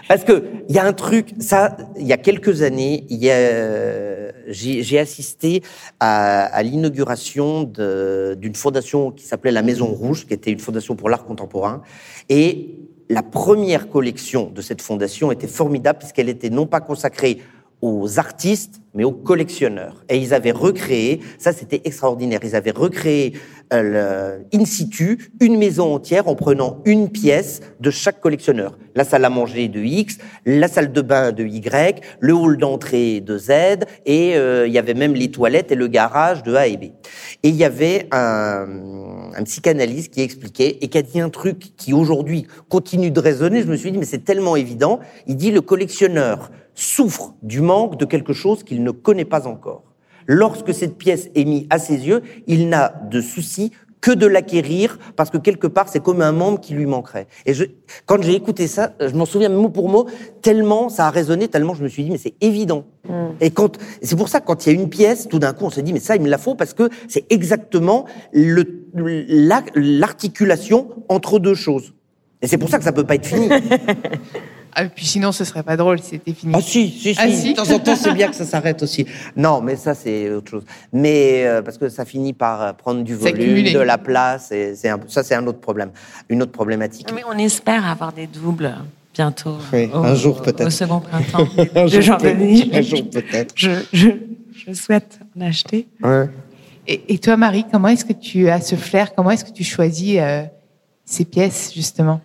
Parce 0.08 0.24
que 0.24 0.44
il 0.68 0.76
y 0.76 0.80
a 0.80 0.86
un 0.86 0.94
truc, 0.94 1.34
ça, 1.40 1.78
il 1.98 2.06
y 2.06 2.14
a 2.14 2.18
quelques 2.18 2.62
années, 2.62 3.06
a, 3.10 4.32
j'ai 4.48 5.00
assisté 5.00 5.64
à, 6.00 6.44
à 6.46 6.64
l'inauguration 6.64 7.64
d'une 7.64 8.56
fondation 8.56 9.12
qui 9.12 9.26
s'appelait 9.26 9.52
la 9.52 9.62
Maison 9.62 9.88
Rouge, 9.88 10.26
qui 10.26 10.34
était 10.34 10.52
une 10.52 10.60
fondation 10.60 10.96
pour 10.96 11.10
l'art 11.10 11.24
contemporain, 11.24 11.82
et 12.30 12.78
la 13.10 13.24
première 13.24 13.90
collection 13.90 14.50
de 14.50 14.62
cette 14.62 14.82
fondation 14.82 15.32
était 15.32 15.48
formidable 15.48 16.00
puisqu'elle 16.00 16.30
était 16.30 16.50
non 16.50 16.66
pas 16.66 16.80
consacrée 16.80 17.40
aux 17.82 18.20
artistes, 18.20 18.82
mais 18.94 19.04
aux 19.04 19.12
collectionneurs. 19.12 20.04
Et 20.10 20.18
ils 20.18 20.34
avaient 20.34 20.52
recréé, 20.52 21.22
ça 21.38 21.54
c'était 21.54 21.82
extraordinaire, 21.86 22.40
ils 22.44 22.56
avaient 22.56 22.72
recréé 22.72 23.34
in 23.72 24.66
situ 24.66 25.32
une 25.40 25.58
maison 25.58 25.96
entière 25.96 26.28
en 26.28 26.36
prenant 26.36 26.82
une 26.86 27.10
pièce 27.10 27.62
de 27.80 27.90
chaque 27.90 28.20
collectionneur. 28.20 28.78
La 28.96 29.04
salle 29.04 29.24
à 29.24 29.30
manger 29.30 29.70
de 29.70 29.80
X, 29.80 30.18
la 30.46 30.68
salle 30.68 30.92
de 30.92 31.02
bain 31.02 31.32
de 31.32 31.46
Y, 31.46 32.02
le 32.20 32.34
hall 32.34 32.58
d'entrée 32.58 33.22
de 33.22 33.38
Z, 33.38 33.52
et 34.06 34.36
euh, 34.36 34.68
il 34.68 34.74
y 34.74 34.78
avait 34.78 34.94
même 34.94 35.14
les 35.14 35.32
toilettes 35.32 35.72
et 35.72 35.76
le 35.76 35.88
garage 35.88 36.44
de 36.44 36.56
A 36.56 36.68
et 36.68 36.76
B. 36.76 36.84
Et 37.44 37.50
il 37.50 37.56
y 37.56 37.64
avait 37.64 38.08
un, 38.12 38.68
un 39.36 39.44
psychanalyste 39.44 40.14
qui 40.14 40.22
expliquait 40.22 40.78
et 40.82 40.88
qui 40.90 40.98
a 40.98 41.02
dit 41.02 41.22
un 41.22 41.30
truc 41.30 41.76
qui 41.78 41.94
aujourd'hui 41.94 42.48
continue 42.68 43.12
de 43.12 43.20
résonner. 43.20 43.62
Je 43.62 43.68
me 43.68 43.78
suis 43.78 43.92
dit, 43.92 43.98
mais 43.98 44.06
c'est 44.06 44.26
tellement 44.26 44.56
évident. 44.56 45.00
Il 45.28 45.38
dit, 45.38 45.52
le 45.52 45.62
collectionneur 45.62 46.52
souffre 46.76 47.36
du 47.42 47.62
manque 47.62 47.98
de 47.98 48.06
quelque 48.06 48.34
chose 48.34 48.64
qu'il 48.64 48.84
ne 48.84 48.92
connaît 48.92 49.26
pas 49.26 49.48
encore. 49.48 49.91
Lorsque 50.28 50.74
cette 50.74 50.98
pièce 50.98 51.30
est 51.36 51.46
mise 51.46 51.66
à 51.70 51.80
ses 51.80 52.08
yeux, 52.08 52.22
il 52.48 52.70
n'a 52.70 52.94
de 53.10 53.22
souci 53.22 53.72
que 54.02 54.12
de 54.12 54.26
l'acquérir 54.26 54.98
parce 55.16 55.30
que 55.30 55.38
quelque 55.38 55.68
part 55.68 55.88
c'est 55.88 56.02
comme 56.02 56.22
un 56.22 56.32
membre 56.32 56.60
qui 56.60 56.74
lui 56.74 56.88
manquerait. 56.88 57.28
Et 57.46 57.54
je, 57.54 57.66
quand 58.08 58.22
j'ai 58.22 58.34
écouté 58.34 58.68
ça, 58.68 58.94
je 59.00 59.14
m'en 59.16 59.26
souviens 59.26 59.50
mot 59.50 59.70
pour 59.70 59.90
mot, 59.90 60.08
tellement 60.42 60.90
ça 60.90 61.08
a 61.08 61.12
résonné, 61.12 61.48
tellement 61.48 61.76
je 61.76 61.84
me 61.84 61.88
suis 61.88 62.04
dit 62.04 62.10
mais 62.10 62.18
c'est 62.18 62.34
évident. 62.42 62.86
Mm. 63.08 63.12
Et 63.40 63.52
quand 63.52 63.78
c'est 64.02 64.16
pour 64.16 64.28
ça 64.28 64.42
quand 64.42 64.66
il 64.66 64.74
y 64.74 64.76
a 64.76 64.82
une 64.82 64.90
pièce, 64.90 65.28
tout 65.30 65.40
d'un 65.40 65.54
coup 65.54 65.66
on 65.66 65.70
se 65.70 65.80
dit 65.80 65.94
mais 65.94 66.00
ça 66.00 66.16
il 66.16 66.22
me 66.24 66.30
la 66.30 66.40
faut 66.40 66.56
parce 66.56 66.74
que 66.74 66.90
c'est 67.08 67.32
exactement 67.32 68.06
le 68.34 68.82
l'articulation 69.76 70.90
entre 71.08 71.40
deux 71.40 71.56
choses. 71.56 71.94
Et 72.42 72.48
c'est 72.48 72.58
pour 72.58 72.70
ça 72.70 72.80
que 72.80 72.84
ça 72.84 72.92
peut 72.92 73.04
pas 73.04 73.16
être 73.16 73.28
fini. 73.28 73.50
Ah, 74.74 74.86
puis 74.86 75.06
sinon, 75.06 75.32
ce 75.32 75.44
serait 75.44 75.64
pas 75.64 75.78
drôle 75.78 76.00
si 76.00 76.12
c'était 76.12 76.34
fini. 76.34 76.54
Ah 76.56 76.62
si, 76.62 76.90
si, 76.90 77.16
ah, 77.18 77.30
si. 77.30 77.54
De 77.54 77.56
temps 77.56 77.72
en 77.72 77.80
temps, 77.80 77.96
c'est 77.96 78.14
bien 78.14 78.28
que 78.28 78.36
ça 78.36 78.46
s'arrête 78.46 78.82
aussi. 78.82 79.06
Non, 79.36 79.62
mais 79.62 79.76
ça, 79.76 79.94
c'est 79.94 80.30
autre 80.30 80.52
chose. 80.52 80.64
Mais 80.94 81.46
euh, 81.46 81.62
parce 81.62 81.78
que 81.78 81.90
ça 81.90 82.06
finit 82.06 82.34
par 82.34 82.62
euh, 82.62 82.74
prendre 82.74 83.04
du 83.04 83.16
volume, 83.16 83.72
de 83.72 83.80
la 83.80 83.98
place, 83.98 84.52
et 84.52 84.76
c'est 84.76 84.92
ça, 85.08 85.24
c'est 85.24 85.36
un 85.36 85.46
autre 85.48 85.60
problème, 85.60 85.92
une 86.30 86.42
autre 86.42 86.52
problématique. 86.52 87.12
Mais 87.14 87.24
on 87.28 87.38
espère 87.38 87.86
avoir 87.86 88.14
des 88.14 88.28
doubles 88.28 88.74
bientôt. 89.14 89.58
Oui, 89.74 89.90
un 89.94 90.16
jour 90.16 90.42
peut-être. 90.42 90.68
Au 90.68 90.70
second 90.70 91.00
printemps 91.02 91.48
un, 91.76 91.88
jour 91.88 92.18
un 92.24 92.82
jour 92.82 93.10
peut-être. 93.10 93.54
Je, 93.56 93.72
je, 93.92 94.10
je, 94.54 94.74
souhaite 94.74 95.20
en 95.38 95.42
acheter. 95.42 95.88
Ouais. 96.02 96.30
Et, 96.88 97.14
et, 97.14 97.18
toi, 97.20 97.38
Marie, 97.38 97.66
comment 97.72 97.90
est-ce 97.90 98.06
que 98.06 98.14
tu 98.14 98.50
as 98.50 98.62
ce 98.62 98.76
flair? 98.76 99.14
Comment 99.14 99.32
est-ce 99.32 99.46
que 99.46 99.52
tu 99.52 99.64
choisis 99.64 100.18
euh, 100.20 100.44
ces 101.06 101.26
pièces 101.26 101.72
justement? 101.74 102.22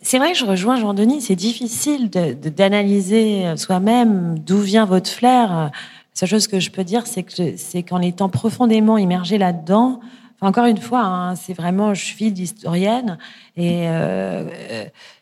C'est 0.00 0.18
vrai 0.18 0.32
que 0.32 0.38
je 0.38 0.46
rejoins 0.46 0.76
Jean-Denis, 0.76 1.20
c'est 1.20 1.36
difficile 1.36 2.08
d'analyser 2.08 3.52
de, 3.52 3.56
soi-même 3.56 4.38
d'où 4.38 4.58
vient 4.58 4.86
votre 4.86 5.10
flair. 5.10 5.50
La 5.50 5.70
seule 6.14 6.28
chose 6.30 6.46
que 6.46 6.60
je 6.60 6.70
peux 6.70 6.84
dire, 6.84 7.06
c'est 7.06 7.22
que 7.22 7.56
c'est 7.56 7.82
qu'en 7.82 8.00
étant 8.00 8.30
profondément 8.30 8.96
immergé 8.96 9.36
là-dedans, 9.36 10.00
encore 10.40 10.64
une 10.66 10.78
fois, 10.78 11.02
hein, 11.02 11.34
c'est 11.34 11.52
vraiment, 11.52 11.92
je 11.92 12.04
suis 12.04 12.32
d'historienne 12.32 13.18
et 13.56 13.88
euh, 13.88 14.44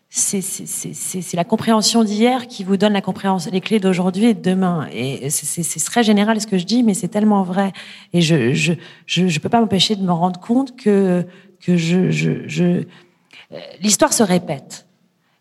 c'est 0.09 1.35
la 1.35 1.45
compréhension 1.45 2.05
d'hier 2.05 2.47
qui 2.47 2.63
vous 2.63 2.77
donne 2.77 2.93
la 2.93 3.01
compréhension, 3.01 3.51
les 3.53 3.61
clés 3.61 3.81
d'aujourd'hui 3.81 4.27
et 4.27 4.35
de 4.35 4.41
demain. 4.41 4.87
Et 4.93 5.31
c'est 5.31 5.85
très 5.85 6.05
général 6.05 6.41
ce 6.41 6.47
que 6.47 6.59
je 6.59 6.65
dis, 6.65 6.85
mais 6.85 6.95
c'est 6.95 7.09
tellement 7.09 7.43
vrai. 7.43 7.73
Et 8.13 8.21
je 8.21 8.53
je, 8.53 8.75
je, 9.07 9.27
je 9.27 9.41
peux 9.41 9.49
pas 9.49 9.61
m'empêcher 9.61 9.97
de 9.97 10.03
me 10.03 10.13
rendre 10.13 10.39
compte 10.39 10.77
que 10.77 11.27
que 11.61 11.77
je, 11.77 12.11
je, 12.11 12.47
je 12.47 12.65
euh, 12.65 12.85
l'histoire 13.81 14.13
se 14.13 14.23
répète 14.23 14.87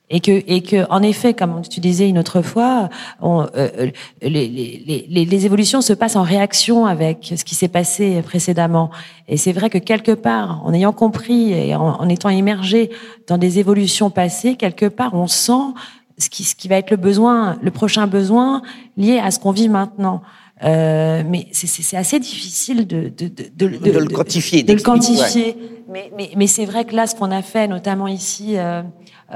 et 0.10 0.20
que, 0.20 0.32
et 0.32 0.62
que, 0.62 0.86
en 0.92 1.02
effet, 1.02 1.34
comme 1.34 1.62
tu 1.68 1.80
disais 1.80 2.08
une 2.08 2.20
autre 2.20 2.42
fois, 2.42 2.90
on, 3.22 3.48
euh, 3.56 3.90
les, 4.22 5.46
évolutions 5.46 5.82
se 5.82 5.94
passent 5.94 6.16
en 6.16 6.22
réaction 6.24 6.86
avec 6.86 7.34
ce 7.36 7.44
qui 7.44 7.56
s'est 7.56 7.68
passé 7.68 8.22
précédemment. 8.22 8.92
Et 9.28 9.38
c'est 9.38 9.54
vrai 9.54 9.70
que 9.70 9.80
quelque 9.80 10.12
part, 10.12 10.62
en 10.66 10.74
ayant 10.74 10.92
compris 10.92 11.54
et 11.54 11.74
en, 11.76 12.08
étant 12.10 12.30
immergé 12.30 12.92
dans 13.28 13.38
des 13.40 13.60
évolutions 13.60 14.10
passées, 14.10 14.56
quelque 14.56 14.86
part, 14.86 15.16
on 15.16 15.28
sent 15.28 15.74
ce 16.20 16.30
qui 16.30 16.68
va 16.68 16.76
être 16.76 16.92
le 16.92 16.98
besoin, 16.98 17.58
le 17.64 17.72
prochain 17.72 18.06
besoin 18.06 18.62
lié 18.98 19.20
à 19.20 19.32
ce 19.32 19.40
qu'on 19.40 19.52
vit 19.52 19.70
maintenant. 19.70 20.22
Euh, 20.64 21.24
mais 21.28 21.48
c'est 21.52 21.98
assez 21.98 22.20
difficile 22.20 22.88
de, 22.88 23.10
de, 23.10 23.28
de, 23.28 23.50
de, 23.56 23.78
de 23.78 23.92
le 23.92 24.08
quantifier. 24.08 24.64
De 24.64 24.74
le 24.74 24.82
quantifier. 24.82 25.58
Mais, 25.90 26.12
mais, 26.16 26.32
mais 26.38 26.48
c'est 26.48 26.66
vrai 26.66 26.86
que 26.86 26.96
là, 26.96 27.06
ce 27.06 27.16
qu'on 27.16 27.32
a 27.32 27.42
fait, 27.42 27.68
notamment 27.68 28.08
ici, 28.08 28.58
euh, 28.58 28.82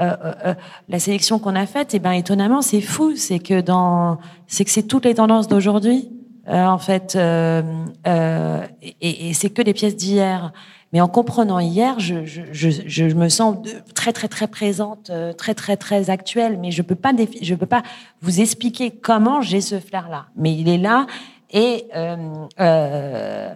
euh, 0.00 0.32
euh, 0.46 0.54
la 0.88 0.98
sélection 0.98 1.38
qu'on 1.38 1.54
a 1.54 1.66
faite, 1.66 1.92
et 1.92 1.98
eh 1.98 2.00
ben 2.00 2.12
étonnamment, 2.12 2.62
c'est 2.62 2.80
fou, 2.80 3.14
c'est 3.16 3.40
que 3.40 3.60
dans, 3.60 4.18
c'est 4.46 4.64
que 4.64 4.70
c'est 4.70 4.84
toutes 4.84 5.04
les 5.04 5.14
tendances 5.14 5.48
d'aujourd'hui, 5.48 6.08
euh, 6.48 6.64
en 6.64 6.78
fait, 6.78 7.16
et, 7.16 9.28
et 9.28 9.34
c'est 9.34 9.50
que 9.50 9.62
des 9.62 9.74
pièces 9.74 9.96
d'hier. 9.96 10.52
Mais 10.92 11.00
en 11.00 11.08
comprenant 11.08 11.58
hier, 11.58 12.00
je, 12.00 12.24
je, 12.24 12.42
je, 12.52 12.70
je, 12.86 13.04
me 13.14 13.28
sens 13.28 13.56
très 13.94 14.12
très 14.12 14.28
très 14.28 14.46
présente, 14.46 15.10
très 15.36 15.54
très 15.54 15.76
très 15.76 16.08
actuelle. 16.08 16.58
Mais 16.60 16.70
je 16.70 16.82
peux 16.82 16.94
pas 16.94 17.12
je 17.42 17.54
peux 17.54 17.66
pas 17.66 17.82
vous 18.22 18.40
expliquer 18.40 18.90
comment 18.90 19.42
j'ai 19.42 19.60
ce 19.60 19.80
flair-là. 19.80 20.26
Mais 20.36 20.54
il 20.54 20.68
est 20.68 20.78
là 20.78 21.06
et 21.50 21.86
euh, 21.94 22.16
euh, 22.60 23.52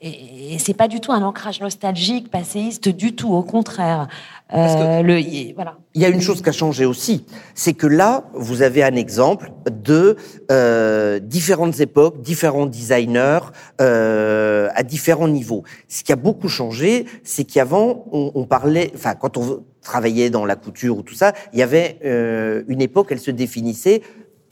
et, 0.00 0.58
c'est 0.58 0.74
pas 0.74 0.88
du 0.88 1.00
tout 1.00 1.12
un 1.12 1.22
ancrage 1.22 1.60
nostalgique, 1.60 2.30
passéiste, 2.30 2.88
du 2.88 3.14
tout. 3.14 3.32
Au 3.32 3.42
contraire. 3.42 4.08
Euh, 4.52 5.02
le, 5.02 5.54
voilà. 5.54 5.78
Il 5.94 6.02
y 6.02 6.04
a 6.04 6.08
une 6.08 6.20
chose 6.20 6.42
qui 6.42 6.48
a 6.48 6.52
changé 6.52 6.84
aussi, 6.84 7.24
c'est 7.54 7.72
que 7.72 7.86
là, 7.86 8.24
vous 8.34 8.62
avez 8.62 8.84
un 8.84 8.94
exemple 8.94 9.50
de 9.70 10.16
euh, 10.50 11.18
différentes 11.18 11.80
époques, 11.80 12.20
différents 12.20 12.66
designers 12.66 13.40
euh, 13.80 14.43
à 14.74 14.82
différents 14.82 15.28
niveaux. 15.28 15.64
Ce 15.88 16.04
qui 16.04 16.12
a 16.12 16.16
beaucoup 16.16 16.48
changé, 16.48 17.06
c'est 17.22 17.44
qu'avant, 17.44 18.06
on, 18.12 18.44
parlait, 18.44 18.90
enfin, 18.94 19.14
quand 19.14 19.36
on 19.36 19.64
travaillait 19.82 20.30
dans 20.30 20.44
la 20.44 20.56
couture 20.56 20.98
ou 20.98 21.02
tout 21.02 21.14
ça, 21.14 21.32
il 21.52 21.58
y 21.58 21.62
avait 21.62 21.98
euh, 22.04 22.62
une 22.68 22.80
époque, 22.80 23.08
elle 23.10 23.20
se 23.20 23.30
définissait 23.30 24.02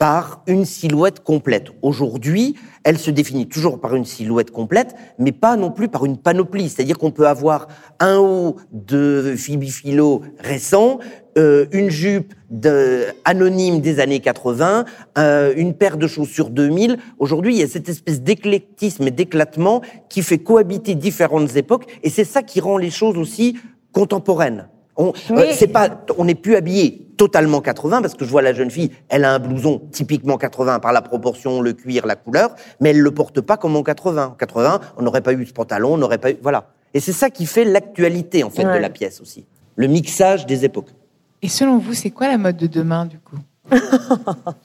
par 0.03 0.43
une 0.47 0.65
silhouette 0.65 1.23
complète. 1.23 1.67
Aujourd'hui, 1.81 2.55
elle 2.83 2.97
se 2.97 3.09
définit 3.09 3.47
toujours 3.47 3.79
par 3.79 3.95
une 3.95 4.03
silhouette 4.03 4.51
complète, 4.51 4.95
mais 5.17 5.31
pas 5.31 5.55
non 5.55 5.71
plus 5.71 5.87
par 5.87 6.03
une 6.03 6.17
panoplie. 6.17 6.67
C'est-à-dire 6.67 6.97
qu'on 6.97 7.11
peut 7.11 7.27
avoir 7.27 7.67
un 8.01 8.17
haut 8.17 8.57
de 8.73 9.35
Phoebe 9.37 9.63
Philo 9.63 10.21
récent, 10.39 10.99
euh, 11.37 11.65
une 11.71 11.89
jupe 11.89 12.33
de, 12.51 13.05
anonyme 13.25 13.81
des 13.81 13.99
années 13.99 14.19
80, 14.19 14.85
euh, 15.17 15.53
une 15.55 15.73
paire 15.73 15.97
de 15.97 16.05
chaussures 16.05 16.49
2000. 16.49 16.97
Aujourd'hui, 17.17 17.55
il 17.55 17.59
y 17.59 17.63
a 17.63 17.67
cette 17.67 17.89
espèce 17.89 18.21
d'éclectisme 18.21 19.07
et 19.07 19.11
d'éclatement 19.11 19.81
qui 20.09 20.21
fait 20.21 20.37
cohabiter 20.37 20.93
différentes 20.93 21.55
époques, 21.55 21.85
et 22.03 22.09
c'est 22.09 22.23
ça 22.23 22.43
qui 22.43 22.59
rend 22.59 22.77
les 22.77 22.91
choses 22.91 23.17
aussi 23.17 23.57
contemporaines. 23.91 24.67
On 24.95 25.11
euh, 25.31 25.51
c'est 25.53 25.67
pas, 25.67 25.89
on 26.19 26.25
n'est 26.25 26.35
plus 26.35 26.55
habillé 26.55 27.07
totalement 27.17 27.61
80 27.61 28.01
parce 28.01 28.13
que 28.13 28.25
je 28.25 28.29
vois 28.29 28.43
la 28.43 28.53
jeune 28.53 28.69
fille, 28.69 28.91
elle 29.09 29.25
a 29.25 29.33
un 29.33 29.39
blouson 29.39 29.81
typiquement 29.91 30.37
80 30.37 30.79
par 30.79 30.93
la 30.93 31.01
proportion, 31.01 31.61
le 31.61 31.73
cuir, 31.73 32.05
la 32.05 32.15
couleur, 32.15 32.55
mais 32.79 32.91
elle 32.91 32.99
le 32.99 33.11
porte 33.11 33.41
pas 33.41 33.57
comme 33.57 33.75
en 33.75 33.81
80. 33.81 34.25
En 34.27 34.35
80, 34.35 34.81
on 34.97 35.01
n'aurait 35.01 35.21
pas 35.21 35.33
eu 35.33 35.45
ce 35.47 35.53
pantalon, 35.53 35.95
on 35.95 35.97
n'aurait 35.97 36.19
pas 36.19 36.29
eu, 36.29 36.37
voilà. 36.43 36.69
Et 36.93 36.99
c'est 36.99 37.11
ça 37.11 37.31
qui 37.31 37.47
fait 37.47 37.65
l'actualité 37.65 38.43
en 38.43 38.51
fait 38.51 38.65
de 38.65 38.77
la 38.77 38.91
pièce 38.91 39.19
aussi, 39.19 39.47
le 39.77 39.87
mixage 39.87 40.45
des 40.45 40.63
époques. 40.63 40.89
Et 41.43 41.49
selon 41.49 41.77
vous, 41.77 41.93
c'est 41.93 42.09
quoi 42.09 42.27
la 42.27 42.37
mode 42.37 42.57
de 42.57 42.67
demain 42.67 43.05
du 43.05 43.19
coup 43.19 43.37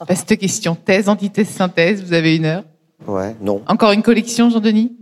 Cette 0.09 0.37
question, 0.39 0.75
thèse, 0.75 1.09
antithèse, 1.09 1.49
synthèse, 1.49 2.03
vous 2.03 2.13
avez 2.13 2.35
une 2.37 2.45
heure. 2.45 2.63
Ouais, 3.05 3.35
non. 3.41 3.61
Encore 3.67 3.91
une 3.91 4.01
collection, 4.01 4.49
Jean-Denis 4.49 4.95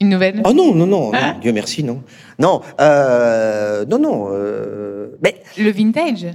une 0.00 0.10
nouvelle 0.10 0.42
Oh 0.44 0.52
non, 0.52 0.74
non, 0.76 0.86
non, 0.86 1.10
ah. 1.12 1.34
Dieu 1.40 1.52
merci, 1.52 1.82
non. 1.82 2.04
Non, 2.38 2.60
euh, 2.80 3.84
non, 3.86 3.98
non. 3.98 4.28
Euh, 4.30 5.18
mais 5.22 5.42
le 5.58 5.70
vintage 5.70 6.28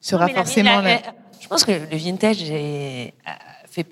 sera 0.00 0.26
forcément. 0.26 0.80
La, 0.80 0.98
je 1.40 1.46
pense 1.46 1.64
que 1.64 1.70
le 1.70 1.96
vintage 1.96 2.50
est, 2.50 3.14
fait, 3.70 3.86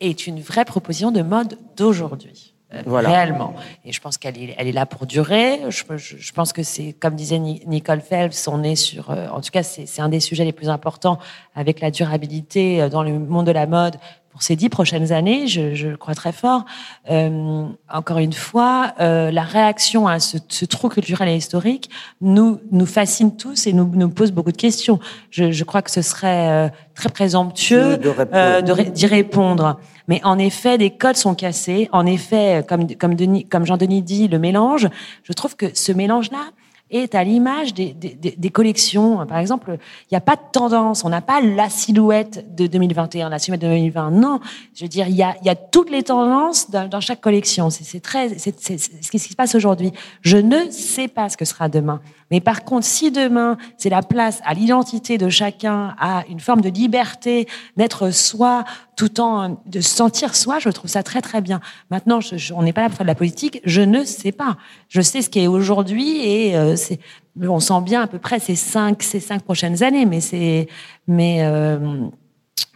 est 0.00 0.26
une 0.26 0.40
vraie 0.40 0.64
proposition 0.64 1.12
de 1.12 1.22
mode 1.22 1.58
d'aujourd'hui. 1.76 2.55
Euh, 2.74 2.82
voilà. 2.84 3.10
réellement. 3.10 3.54
Et 3.84 3.92
je 3.92 4.00
pense 4.00 4.18
qu'elle 4.18 4.36
est, 4.36 4.54
elle 4.58 4.66
est 4.66 4.72
là 4.72 4.86
pour 4.86 5.06
durer. 5.06 5.60
Je, 5.68 5.84
je, 5.96 6.16
je 6.16 6.32
pense 6.32 6.52
que 6.52 6.64
c'est, 6.64 6.94
comme 6.94 7.14
disait 7.14 7.38
Nicole 7.38 8.00
Phelps, 8.00 8.48
on 8.48 8.62
est 8.64 8.74
sur, 8.74 9.10
euh, 9.10 9.28
en 9.28 9.40
tout 9.40 9.50
cas, 9.50 9.62
c'est 9.62 10.00
un 10.00 10.08
des 10.08 10.20
sujets 10.20 10.44
les 10.44 10.52
plus 10.52 10.68
importants 10.68 11.18
avec 11.54 11.80
la 11.80 11.90
durabilité 11.92 12.88
dans 12.88 13.04
le 13.04 13.18
monde 13.18 13.46
de 13.46 13.52
la 13.52 13.66
mode 13.66 13.96
pour 14.36 14.42
ces 14.42 14.54
dix 14.54 14.68
prochaines 14.68 15.12
années, 15.12 15.46
je, 15.46 15.74
je 15.74 15.96
crois 15.96 16.14
très 16.14 16.30
fort. 16.30 16.66
Euh, 17.10 17.64
encore 17.90 18.18
une 18.18 18.34
fois, 18.34 18.92
euh, 19.00 19.30
la 19.30 19.44
réaction 19.44 20.06
à 20.06 20.20
ce, 20.20 20.36
ce, 20.50 20.66
trou 20.66 20.90
culturel 20.90 21.30
et 21.30 21.36
historique 21.36 21.88
nous 22.20 22.60
nous 22.70 22.84
fascine 22.84 23.34
tous 23.34 23.66
et 23.66 23.72
nous, 23.72 23.90
nous 23.94 24.10
pose 24.10 24.32
beaucoup 24.32 24.52
de 24.52 24.58
questions. 24.58 25.00
Je, 25.30 25.52
je 25.52 25.64
crois 25.64 25.80
que 25.80 25.90
ce 25.90 26.02
serait 26.02 26.50
euh, 26.50 26.68
très 26.94 27.08
présomptueux 27.08 27.98
euh, 28.34 28.60
d'y 28.60 29.06
répondre. 29.06 29.80
Mais 30.06 30.20
en 30.22 30.38
effet, 30.38 30.76
des 30.76 30.90
codes 30.90 31.16
sont 31.16 31.34
cassés. 31.34 31.88
En 31.92 32.04
effet, 32.04 32.62
comme 32.68 32.94
comme, 32.94 33.14
Denis, 33.14 33.46
comme 33.46 33.64
Jean-Denis 33.64 34.02
dit, 34.02 34.28
le 34.28 34.38
mélange. 34.38 34.86
Je 35.22 35.32
trouve 35.32 35.56
que 35.56 35.70
ce 35.72 35.92
mélange-là 35.92 36.50
est 36.90 37.14
à 37.14 37.24
l'image 37.24 37.74
des, 37.74 37.92
des, 37.92 38.14
des, 38.14 38.50
collections. 38.50 39.26
Par 39.26 39.38
exemple, 39.38 39.78
il 40.02 40.14
n'y 40.14 40.16
a 40.16 40.20
pas 40.20 40.36
de 40.36 40.42
tendance, 40.52 41.04
on 41.04 41.08
n'a 41.08 41.20
pas 41.20 41.40
la 41.40 41.68
silhouette 41.68 42.54
de 42.54 42.66
2021, 42.66 43.28
la 43.28 43.38
silhouette 43.38 43.62
de 43.62 43.66
2020. 43.66 44.12
Non, 44.12 44.40
je 44.74 44.84
veux 44.84 44.88
dire, 44.88 45.08
il 45.08 45.16
y 45.16 45.22
a, 45.22 45.34
il 45.40 45.46
y 45.46 45.50
a 45.50 45.56
toutes 45.56 45.90
les 45.90 46.04
tendances 46.04 46.70
dans, 46.70 46.88
dans 46.88 47.00
chaque 47.00 47.20
collection. 47.20 47.70
C'est 47.70 48.00
très, 48.00 48.38
c'est 48.38 48.54
ce 48.58 49.10
qui 49.10 49.18
se 49.18 49.34
passe 49.34 49.54
aujourd'hui. 49.54 49.92
Je 50.22 50.36
ne 50.36 50.70
sais 50.70 51.08
pas 51.08 51.28
ce 51.28 51.36
que 51.36 51.44
sera 51.44 51.68
demain. 51.68 52.00
Mais 52.30 52.40
par 52.40 52.64
contre, 52.64 52.86
si 52.86 53.10
demain, 53.10 53.56
c'est 53.76 53.90
la 53.90 54.02
place 54.02 54.40
à 54.44 54.54
l'identité 54.54 55.18
de 55.18 55.28
chacun, 55.28 55.94
à 55.98 56.24
une 56.28 56.40
forme 56.40 56.60
de 56.60 56.68
liberté, 56.68 57.46
d'être 57.76 58.10
soi, 58.10 58.64
tout 58.96 59.20
en 59.20 59.60
de 59.66 59.80
sentir 59.80 60.34
soi, 60.34 60.58
je 60.58 60.68
trouve 60.70 60.90
ça 60.90 61.02
très 61.02 61.20
très 61.20 61.40
bien. 61.40 61.60
Maintenant, 61.90 62.18
on 62.54 62.62
n'est 62.62 62.72
pas 62.72 62.82
là 62.82 62.88
pour 62.88 62.96
faire 62.96 63.04
de 63.04 63.10
la 63.10 63.14
politique, 63.14 63.60
je 63.64 63.82
ne 63.82 64.04
sais 64.04 64.32
pas. 64.32 64.56
Je 64.88 65.00
sais 65.00 65.22
ce 65.22 65.30
qui 65.30 65.40
est 65.40 65.46
aujourd'hui 65.46 66.26
et 66.26 66.56
euh, 66.56 66.76
c'est, 66.76 66.98
on 67.40 67.60
sent 67.60 67.80
bien 67.82 68.02
à 68.02 68.06
peu 68.06 68.18
près 68.18 68.38
ces 68.40 68.56
cinq, 68.56 69.02
ces 69.02 69.20
cinq 69.20 69.42
prochaines 69.42 69.82
années, 69.82 70.06
mais 70.06 70.20
c'est, 70.20 70.68
mais 71.06 71.44
euh, 71.44 72.08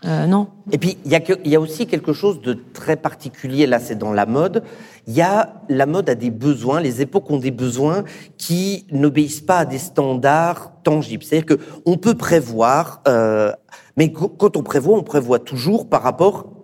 euh, 0.05 0.27
non. 0.27 0.49
Et 0.71 0.79
puis 0.79 0.97
il 1.05 1.11
y 1.11 1.17
a, 1.17 1.21
y 1.45 1.57
a 1.57 1.61
aussi 1.61 1.87
quelque 1.87 2.13
chose 2.13 2.41
de 2.41 2.55
très 2.73 2.97
particulier 2.97 3.67
là, 3.67 3.79
c'est 3.79 3.97
dans 3.97 4.13
la 4.13 4.27
mode 4.27 4.63
il 5.11 5.16
y 5.16 5.23
a 5.23 5.55
la 5.68 5.87
mode 5.87 6.09
a 6.09 6.14
des 6.14 6.31
besoins, 6.31 6.81
les 6.81 7.03
époques 7.03 7.29
ont 7.33 7.40
des 7.40 7.51
besoins 7.51 8.05
qui 8.38 8.87
n'obéissent 8.92 9.40
pas 9.40 9.59
à 9.59 9.64
des 9.64 9.79
standards 9.79 10.73
tangibles. 10.85 11.25
C'est-à-dire 11.25 11.57
que 11.57 11.61
on 11.85 11.96
peut 11.96 12.14
prévoir, 12.14 13.03
euh, 13.09 13.51
mais 13.96 14.12
quand 14.12 14.57
on 14.57 14.62
prévoit, 14.62 14.96
on 14.96 15.03
prévoit 15.03 15.40
toujours 15.40 15.88
par 15.88 16.05
rapport 16.05 16.60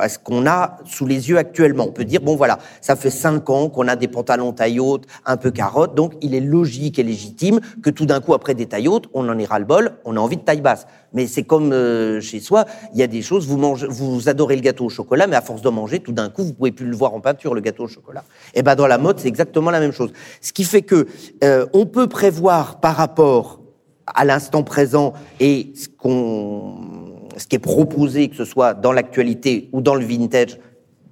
à 0.00 0.08
ce 0.08 0.18
qu'on 0.18 0.46
a 0.46 0.78
sous 0.84 1.06
les 1.06 1.28
yeux 1.28 1.38
actuellement. 1.38 1.86
On 1.88 1.92
peut 1.92 2.04
dire, 2.04 2.20
bon 2.20 2.36
voilà, 2.36 2.58
ça 2.80 2.96
fait 2.96 3.10
cinq 3.10 3.50
ans 3.50 3.68
qu'on 3.68 3.88
a 3.88 3.96
des 3.96 4.08
pantalons 4.08 4.52
taille 4.52 4.80
haute, 4.80 5.06
un 5.26 5.36
peu 5.36 5.50
carotte, 5.50 5.94
donc 5.94 6.14
il 6.20 6.34
est 6.34 6.40
logique 6.40 6.98
et 6.98 7.02
légitime 7.02 7.60
que 7.82 7.90
tout 7.90 8.06
d'un 8.06 8.20
coup, 8.20 8.34
après 8.34 8.54
des 8.54 8.66
tailles 8.66 8.88
hautes, 8.88 9.08
on 9.14 9.28
en 9.28 9.38
ira 9.38 9.58
le 9.58 9.64
bol, 9.64 9.92
on 10.04 10.16
a 10.16 10.20
envie 10.20 10.36
de 10.36 10.42
taille 10.42 10.60
basse. 10.60 10.86
Mais 11.12 11.26
c'est 11.26 11.42
comme 11.42 11.72
euh, 11.72 12.20
chez 12.20 12.40
soi, 12.40 12.66
il 12.94 13.00
y 13.00 13.02
a 13.02 13.06
des 13.06 13.22
choses, 13.22 13.46
vous, 13.46 13.56
mangez, 13.56 13.86
vous 13.88 14.28
adorez 14.28 14.56
le 14.56 14.62
gâteau 14.62 14.86
au 14.86 14.88
chocolat, 14.88 15.26
mais 15.26 15.36
à 15.36 15.40
force 15.40 15.62
de 15.62 15.68
manger, 15.68 16.00
tout 16.00 16.12
d'un 16.12 16.28
coup, 16.28 16.44
vous 16.44 16.52
pouvez 16.52 16.72
plus 16.72 16.86
le 16.86 16.96
voir 16.96 17.14
en 17.14 17.20
peinture, 17.20 17.54
le 17.54 17.60
gâteau 17.60 17.84
au 17.84 17.88
chocolat. 17.88 18.24
Et 18.54 18.60
eh 18.60 18.62
ben 18.62 18.74
dans 18.74 18.86
la 18.86 18.98
mode, 18.98 19.18
c'est 19.18 19.28
exactement 19.28 19.70
la 19.70 19.80
même 19.80 19.92
chose. 19.92 20.12
Ce 20.40 20.52
qui 20.52 20.64
fait 20.64 20.82
que 20.82 21.06
euh, 21.42 21.66
on 21.72 21.86
peut 21.86 22.06
prévoir 22.06 22.80
par 22.80 22.96
rapport 22.96 23.60
à 24.06 24.24
l'instant 24.24 24.62
présent 24.62 25.12
et 25.38 25.72
ce 25.74 25.88
qu'on 25.88 27.09
ce 27.40 27.46
qui 27.46 27.56
est 27.56 27.60
proposé, 27.60 28.28
que 28.28 28.36
ce 28.36 28.44
soit 28.44 28.74
dans 28.74 28.92
l'actualité 28.92 29.68
ou 29.72 29.80
dans 29.80 29.94
le 29.94 30.04
vintage 30.04 30.58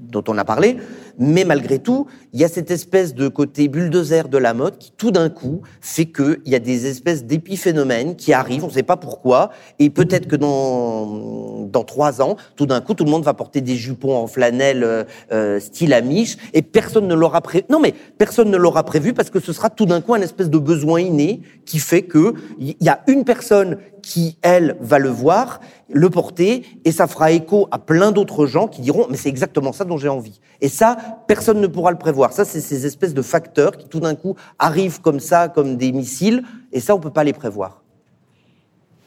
dont 0.00 0.22
on 0.28 0.38
a 0.38 0.44
parlé, 0.44 0.76
Mais 1.20 1.44
malgré 1.44 1.80
tout, 1.80 2.06
il 2.32 2.40
y 2.40 2.44
a 2.44 2.48
cette 2.48 2.70
espèce 2.70 3.12
de 3.12 3.26
côté 3.26 3.66
bulldozer 3.66 4.28
de 4.28 4.38
la 4.38 4.54
mode 4.54 4.78
qui, 4.78 4.92
tout 4.96 5.10
d'un 5.10 5.28
coup, 5.28 5.62
fait 5.80 6.06
qu'il 6.06 6.42
y 6.46 6.54
a 6.54 6.60
des 6.60 6.86
espèces 6.86 7.24
d'épiphénomènes 7.24 8.14
qui 8.14 8.32
arrivent, 8.32 8.62
on 8.62 8.68
ne 8.68 8.72
sait 8.72 8.84
pas 8.84 8.96
pourquoi, 8.96 9.50
et 9.80 9.90
peut-être 9.90 10.28
que 10.28 10.36
dans, 10.36 11.66
dans 11.66 11.82
trois 11.82 12.22
ans, 12.22 12.36
tout 12.54 12.66
d'un 12.66 12.80
coup, 12.80 12.94
tout 12.94 13.04
le 13.04 13.10
monde 13.10 13.24
va 13.24 13.34
porter 13.34 13.60
des 13.60 13.74
jupons 13.74 14.14
en 14.14 14.28
flanelle 14.28 14.84
euh, 14.84 15.02
euh 15.32 15.58
style 15.58 15.92
amiche, 15.92 16.36
et 16.54 16.62
personne 16.62 17.08
ne 17.08 17.14
l'aura 17.16 17.40
prévu. 17.40 17.64
Non, 17.68 17.80
mais 17.80 17.94
personne 18.16 18.50
ne 18.52 18.56
l'aura 18.56 18.84
prévu 18.84 19.12
parce 19.12 19.30
que 19.30 19.40
ce 19.40 19.52
sera 19.52 19.70
tout 19.70 19.86
d'un 19.86 20.00
coup 20.00 20.14
un 20.14 20.20
espèce 20.20 20.50
de 20.50 20.58
besoin 20.58 21.00
inné 21.00 21.40
qui 21.66 21.80
fait 21.80 22.02
que 22.02 22.34
il 22.60 22.76
y 22.80 22.88
a 22.88 23.00
une 23.08 23.24
personne 23.24 23.78
qui, 24.08 24.38
elle, 24.40 24.74
va 24.80 24.98
le 24.98 25.10
voir, 25.10 25.60
le 25.90 26.08
porter, 26.08 26.64
et 26.86 26.92
ça 26.92 27.06
fera 27.06 27.30
écho 27.30 27.68
à 27.70 27.78
plein 27.78 28.10
d'autres 28.10 28.46
gens 28.46 28.66
qui 28.66 28.80
diront, 28.80 29.06
mais 29.10 29.18
c'est 29.18 29.28
exactement 29.28 29.70
ça 29.74 29.84
dont 29.84 29.98
j'ai 29.98 30.08
envie. 30.08 30.40
Et 30.62 30.70
ça, 30.70 30.96
personne 31.26 31.60
ne 31.60 31.66
pourra 31.66 31.90
le 31.90 31.98
prévoir. 31.98 32.32
Ça, 32.32 32.46
c'est 32.46 32.62
ces 32.62 32.86
espèces 32.86 33.12
de 33.12 33.20
facteurs 33.20 33.76
qui, 33.76 33.86
tout 33.86 34.00
d'un 34.00 34.14
coup, 34.14 34.34
arrivent 34.58 35.02
comme 35.02 35.20
ça, 35.20 35.48
comme 35.48 35.76
des 35.76 35.92
missiles, 35.92 36.42
et 36.72 36.80
ça, 36.80 36.94
on 36.94 37.00
peut 37.00 37.10
pas 37.10 37.22
les 37.22 37.34
prévoir. 37.34 37.82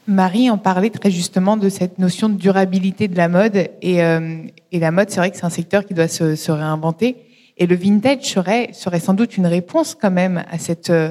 Marie 0.06 0.50
en 0.50 0.58
parlait 0.58 0.90
très 0.90 1.10
justement 1.10 1.56
de 1.56 1.68
cette 1.68 1.98
notion 1.98 2.28
de 2.28 2.36
durabilité 2.36 3.08
de 3.08 3.16
la 3.16 3.28
mode. 3.28 3.70
Et, 3.82 4.04
euh, 4.04 4.36
la 4.72 4.90
mode, 4.92 5.10
c'est 5.10 5.18
vrai 5.18 5.32
que 5.32 5.36
c'est 5.36 5.44
un 5.44 5.50
secteur 5.50 5.84
qui 5.84 5.94
doit 5.94 6.06
se, 6.06 6.36
se, 6.36 6.52
réinventer. 6.52 7.16
Et 7.56 7.66
le 7.66 7.74
vintage 7.74 8.22
serait, 8.22 8.70
serait 8.72 9.00
sans 9.00 9.14
doute 9.14 9.36
une 9.36 9.46
réponse 9.46 9.96
quand 10.00 10.12
même 10.12 10.44
à 10.48 10.58
cette, 10.58 10.90
euh, 10.90 11.10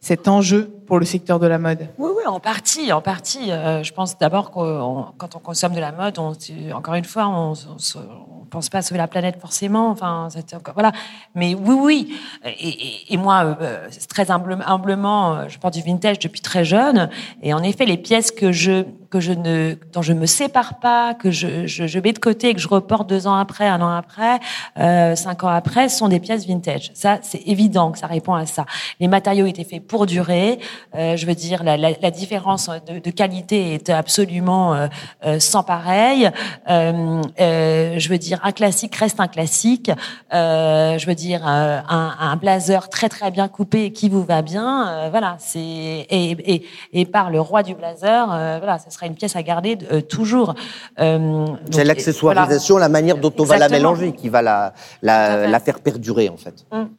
cet 0.00 0.28
enjeu 0.28 0.70
pour 0.86 0.98
le 0.98 1.04
secteur 1.04 1.38
de 1.38 1.46
la 1.46 1.58
mode 1.58 1.88
Oui, 1.98 2.10
oui, 2.16 2.26
en 2.26 2.40
partie, 2.40 2.90
en 2.92 3.02
partie. 3.02 3.52
Euh, 3.52 3.82
je 3.82 3.92
pense 3.92 4.18
d'abord 4.18 4.50
que 4.50 5.16
quand 5.18 5.36
on 5.36 5.38
consomme 5.38 5.74
de 5.74 5.80
la 5.80 5.92
mode, 5.92 6.18
on, 6.18 6.32
encore 6.74 6.94
une 6.94 7.04
fois, 7.04 7.28
on, 7.28 7.52
ne 7.52 8.48
pense 8.50 8.70
pas 8.70 8.78
à 8.78 8.82
sauver 8.82 8.98
la 8.98 9.08
planète 9.08 9.38
forcément. 9.38 9.90
Enfin, 9.90 10.28
voilà. 10.74 10.92
Mais 11.34 11.54
oui, 11.54 11.76
oui. 11.78 12.14
Et, 12.44 13.12
et, 13.12 13.16
moi, 13.18 13.56
euh, 13.60 13.88
très 14.08 14.30
humblement, 14.30 15.48
je 15.48 15.58
porte 15.58 15.74
du 15.74 15.82
vintage 15.82 16.18
depuis 16.18 16.40
très 16.40 16.64
jeune. 16.64 17.10
Et 17.42 17.52
en 17.52 17.62
effet, 17.62 17.84
les 17.84 17.98
pièces 17.98 18.30
que 18.30 18.52
je 18.52 18.84
que 19.10 19.18
je 19.18 19.32
ne, 19.32 19.74
dont 19.92 20.02
je 20.02 20.12
me 20.12 20.24
sépare 20.24 20.78
pas, 20.78 21.14
que 21.14 21.32
je, 21.32 21.66
je, 21.66 21.88
je, 21.88 21.98
mets 21.98 22.12
de 22.12 22.20
côté, 22.20 22.54
que 22.54 22.60
je 22.60 22.68
reporte 22.68 23.08
deux 23.08 23.26
ans 23.26 23.34
après, 23.34 23.66
un 23.66 23.82
an 23.82 23.90
après, 23.90 24.38
euh, 24.78 25.16
cinq 25.16 25.42
ans 25.42 25.48
après, 25.48 25.88
sont 25.88 26.08
des 26.08 26.20
pièces 26.20 26.46
vintage. 26.46 26.92
Ça, 26.94 27.18
c'est 27.22 27.42
évident 27.46 27.90
que 27.90 27.98
ça 27.98 28.06
répond 28.06 28.34
à 28.34 28.46
ça. 28.46 28.66
Les 29.00 29.08
matériaux 29.08 29.46
étaient 29.46 29.64
faits 29.64 29.84
pour 29.84 30.06
durer. 30.06 30.60
Euh, 30.94 31.16
je 31.16 31.26
veux 31.26 31.34
dire, 31.34 31.64
la, 31.64 31.76
la, 31.76 31.90
la 32.00 32.10
différence 32.12 32.70
de, 32.86 33.00
de, 33.00 33.10
qualité 33.10 33.74
est 33.74 33.90
absolument 33.90 34.74
euh, 34.74 34.86
euh 35.26 35.40
sans 35.40 35.64
pareil. 35.64 36.30
Euh, 36.68 37.22
euh, 37.40 37.98
je 37.98 38.08
veux 38.08 38.18
dire, 38.18 38.38
un 38.44 38.52
classique 38.52 38.94
reste 38.94 39.18
un 39.18 39.26
classique. 39.26 39.90
je 40.30 41.06
veux 41.06 41.14
dire, 41.16 41.44
un, 41.44 41.82
un, 41.88 42.36
blazer 42.36 42.88
très 42.88 43.08
très 43.08 43.32
bien 43.32 43.48
coupé 43.48 43.92
qui 43.92 44.08
vous 44.08 44.22
va 44.22 44.42
bien. 44.42 45.08
voilà, 45.10 45.36
c'est 45.38 45.58
et, 45.58 46.54
et, 46.54 46.66
et 46.92 47.04
par 47.06 47.30
le 47.30 47.40
roi 47.40 47.62
du 47.64 47.74
blazer, 47.74 48.26
voilà, 48.58 48.78
ça 48.78 48.90
une 49.06 49.14
pièce 49.14 49.36
à 49.36 49.42
garder 49.42 49.78
euh, 49.92 50.00
toujours. 50.00 50.54
Euh, 50.98 51.46
c'est 51.70 51.84
l'accessoirisation, 51.84 52.78
la 52.78 52.88
manière 52.88 53.16
dont 53.16 53.32
on 53.38 53.44
va 53.44 53.58
la 53.58 53.68
mélanger 53.68 54.12
qui 54.12 54.28
va 54.28 54.42
la, 54.42 54.72
la, 55.02 55.60
faire 55.60 55.80
perdurer 55.80 56.28
en 56.28 56.36
fait. 56.36 56.64
Hum. 56.70 56.90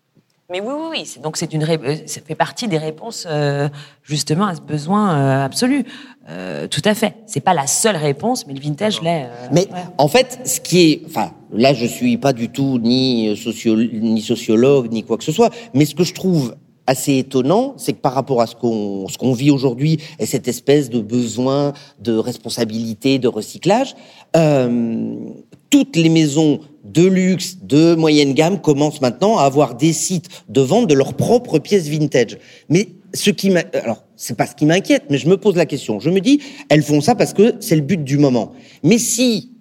Mais 0.49 0.59
oui, 0.59 0.73
oui, 0.75 0.87
oui. 0.91 1.21
Donc 1.23 1.37
c'est 1.37 1.53
une, 1.53 1.63
euh, 1.63 1.95
ça 2.05 2.19
fait 2.19 2.35
partie 2.35 2.67
des 2.67 2.77
réponses 2.77 3.25
justement 4.03 4.47
à 4.47 4.55
ce 4.55 4.61
besoin 4.61 5.43
absolu. 5.43 5.85
tout 6.69 6.81
à 6.83 6.93
fait. 6.93 7.15
C'est 7.25 7.39
pas 7.39 7.53
la 7.53 7.67
seule 7.67 7.95
réponse, 7.95 8.45
mais 8.45 8.53
le 8.53 8.59
vintage 8.59 9.01
l'est. 9.01 9.27
mais 9.51 9.67
en 9.97 10.09
fait, 10.09 10.39
ce 10.43 10.59
qui 10.59 10.91
est, 10.91 11.01
enfin, 11.07 11.31
là, 11.53 11.73
je 11.73 11.85
suis 11.85 12.17
pas 12.17 12.33
du 12.33 12.49
tout 12.49 12.79
ni, 12.79 13.33
ni 13.93 14.21
sociologue 14.21 14.91
ni 14.91 15.03
quoi 15.03 15.17
que 15.17 15.23
ce 15.23 15.31
soit, 15.31 15.51
mais 15.73 15.85
ce 15.85 15.95
que 15.95 16.03
je 16.03 16.13
trouve 16.13 16.53
assez 16.87 17.17
étonnant, 17.17 17.73
c'est 17.77 17.93
que 17.93 17.99
par 17.99 18.13
rapport 18.13 18.41
à 18.41 18.47
ce 18.47 18.55
qu'on 18.55 19.07
ce 19.07 19.17
qu'on 19.17 19.33
vit 19.33 19.51
aujourd'hui 19.51 19.99
et 20.19 20.25
cette 20.25 20.47
espèce 20.47 20.89
de 20.89 20.99
besoin 20.99 21.73
de 21.99 22.13
responsabilité, 22.13 23.19
de 23.19 23.27
recyclage, 23.27 23.95
euh, 24.35 25.15
toutes 25.69 25.95
les 25.95 26.09
maisons 26.09 26.59
de 26.83 27.05
luxe, 27.05 27.57
de 27.61 27.95
moyenne 27.95 28.33
gamme 28.33 28.59
commencent 28.59 29.01
maintenant 29.01 29.37
à 29.37 29.43
avoir 29.43 29.75
des 29.75 29.93
sites 29.93 30.27
de 30.49 30.61
vente 30.61 30.87
de 30.87 30.93
leurs 30.93 31.13
propres 31.13 31.59
pièces 31.59 31.87
vintage. 31.87 32.37
Mais 32.69 32.89
ce 33.13 33.29
qui 33.29 33.51
alors 33.73 34.03
c'est 34.15 34.37
pas 34.37 34.45
ce 34.45 34.55
qui 34.55 34.65
m'inquiète, 34.65 35.05
mais 35.09 35.17
je 35.17 35.27
me 35.27 35.37
pose 35.37 35.55
la 35.55 35.65
question. 35.65 35.99
Je 35.99 36.09
me 36.09 36.19
dis, 36.19 36.41
elles 36.69 36.83
font 36.83 37.01
ça 37.01 37.15
parce 37.15 37.33
que 37.33 37.55
c'est 37.59 37.75
le 37.75 37.81
but 37.81 38.03
du 38.03 38.17
moment. 38.17 38.51
Mais 38.83 38.97
si 38.97 39.51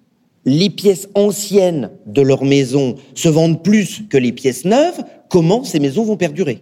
les 0.45 0.69
pièces 0.69 1.07
anciennes 1.15 1.91
de 2.05 2.21
leur 2.21 2.43
maison 2.43 2.95
se 3.15 3.29
vendent 3.29 3.63
plus 3.63 4.03
que 4.09 4.17
les 4.17 4.31
pièces 4.31 4.65
neuves, 4.65 5.03
comment 5.29 5.63
ces 5.63 5.79
maisons 5.79 6.03
vont 6.03 6.17
perdurer? 6.17 6.61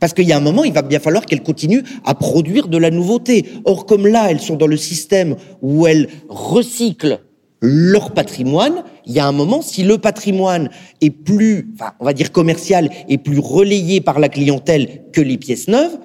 Parce 0.00 0.12
qu'il 0.12 0.26
y 0.26 0.32
a 0.32 0.36
un 0.36 0.40
moment, 0.40 0.64
il 0.64 0.72
va 0.72 0.82
bien 0.82 1.00
falloir 1.00 1.26
qu'elles 1.26 1.42
continuent 1.42 1.82
à 2.04 2.14
produire 2.14 2.68
de 2.68 2.78
la 2.78 2.90
nouveauté. 2.90 3.46
Or, 3.64 3.86
comme 3.86 4.06
là, 4.06 4.30
elles 4.30 4.40
sont 4.40 4.56
dans 4.56 4.66
le 4.66 4.76
système 4.76 5.36
où 5.62 5.86
elles 5.86 6.08
recyclent 6.28 7.20
leur 7.60 8.12
patrimoine, 8.12 8.84
il 9.04 9.14
y 9.14 9.18
a 9.18 9.26
un 9.26 9.32
moment, 9.32 9.62
si 9.62 9.82
le 9.82 9.98
patrimoine 9.98 10.70
est 11.00 11.10
plus, 11.10 11.68
enfin, 11.74 11.92
on 11.98 12.04
va 12.04 12.12
dire 12.12 12.30
commercial, 12.30 12.88
est 13.08 13.18
plus 13.18 13.40
relayé 13.40 14.00
par 14.00 14.20
la 14.20 14.28
clientèle 14.28 15.02
que 15.12 15.20
les 15.20 15.38
pièces 15.38 15.66
neuves, 15.66 15.98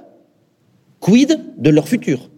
quid 0.99 1.39
de 1.57 1.69
leur 1.69 1.87
futur? 1.87 2.31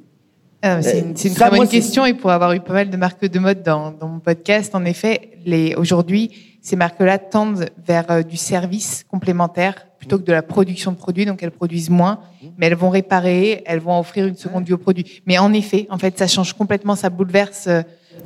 Ah, 0.61 0.81
c'est 0.81 0.99
une, 0.99 1.09
une 1.09 1.33
très 1.35 1.49
bonne 1.51 1.67
question 1.67 2.05
et 2.05 2.13
pour 2.15 2.31
avoir 2.31 2.53
eu 2.53 2.59
pas 2.59 2.73
mal 2.73 2.89
de 2.89 2.97
marques 2.97 3.25
de 3.25 3.39
mode 3.39 3.61
dans, 3.61 3.91
dans 3.91 4.07
mon 4.07 4.19
podcast, 4.19 4.73
en 4.73 4.83
effet, 4.83 5.31
aujourd'hui, 5.77 6.31
ces 6.61 6.75
marques-là 6.75 7.19
tendent 7.19 7.69
vers 7.85 8.09
euh, 8.09 8.23
du 8.23 8.37
service 8.37 9.05
complémentaire 9.07 9.84
plutôt 10.05 10.19
que 10.19 10.27
de 10.27 10.31
la 10.31 10.43
production 10.43 10.91
de 10.91 10.97
produits, 10.97 11.25
donc 11.25 11.41
elles 11.41 11.51
produisent 11.51 11.89
moins, 11.89 12.19
mais 12.57 12.67
elles 12.67 12.75
vont 12.75 12.91
réparer, 12.91 13.63
elles 13.65 13.79
vont 13.79 13.99
offrir 13.99 14.27
une 14.27 14.35
seconde 14.35 14.65
vie 14.65 14.73
au 14.73 14.77
produit. 14.77 15.21
Mais 15.25 15.39
en 15.39 15.51
effet, 15.51 15.87
en 15.89 15.97
fait, 15.97 16.17
ça 16.19 16.27
change 16.27 16.53
complètement, 16.53 16.95
ça 16.95 17.09
bouleverse. 17.09 17.65
Euh, 17.67 17.81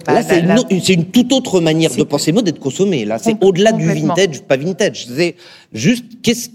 bah, 0.05 0.13
Là, 0.13 0.23
c'est 0.23 0.41
une, 0.41 0.99
une, 0.99 1.05
toute 1.05 1.31
autre 1.31 1.61
manière 1.61 1.95
de 1.95 2.03
penser 2.03 2.33
mode 2.33 2.49
et 2.49 2.51
de 2.51 2.59
consommer. 2.59 3.05
Là, 3.05 3.17
c'est 3.17 3.41
au-delà 3.41 3.71
du 3.71 3.85
vintage, 3.85 4.41
pas 4.41 4.57
vintage. 4.57 5.07
C'est 5.07 5.37
juste 5.71 6.05
qu'est-ce, 6.21 6.49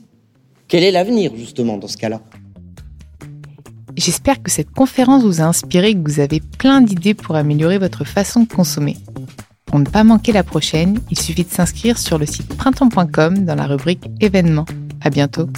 quel 0.68 0.82
est 0.82 0.90
l'avenir 0.90 1.32
justement 1.34 1.78
dans 1.78 1.88
ce 1.88 1.96
cas-là? 1.96 2.20
J'espère 3.96 4.42
que 4.42 4.50
cette 4.50 4.70
conférence 4.70 5.22
vous 5.22 5.40
a 5.40 5.44
inspiré 5.44 5.90
et 5.90 5.94
que 5.94 6.06
vous 6.06 6.20
avez 6.20 6.42
plein 6.58 6.82
d'idées 6.82 7.14
pour 7.14 7.36
améliorer 7.36 7.78
votre 7.78 8.04
façon 8.04 8.40
de 8.40 8.48
consommer. 8.48 8.98
Pour 9.64 9.78
ne 9.78 9.84
pas 9.84 10.04
manquer 10.04 10.32
la 10.32 10.42
prochaine, 10.42 10.98
il 11.10 11.18
suffit 11.18 11.44
de 11.44 11.50
s'inscrire 11.50 11.96
sur 11.98 12.18
le 12.18 12.26
site 12.26 12.54
printemps.com 12.56 13.44
dans 13.46 13.54
la 13.54 13.66
rubrique 13.66 14.04
événements. 14.20 14.66
À 15.04 15.10
bientôt. 15.10 15.48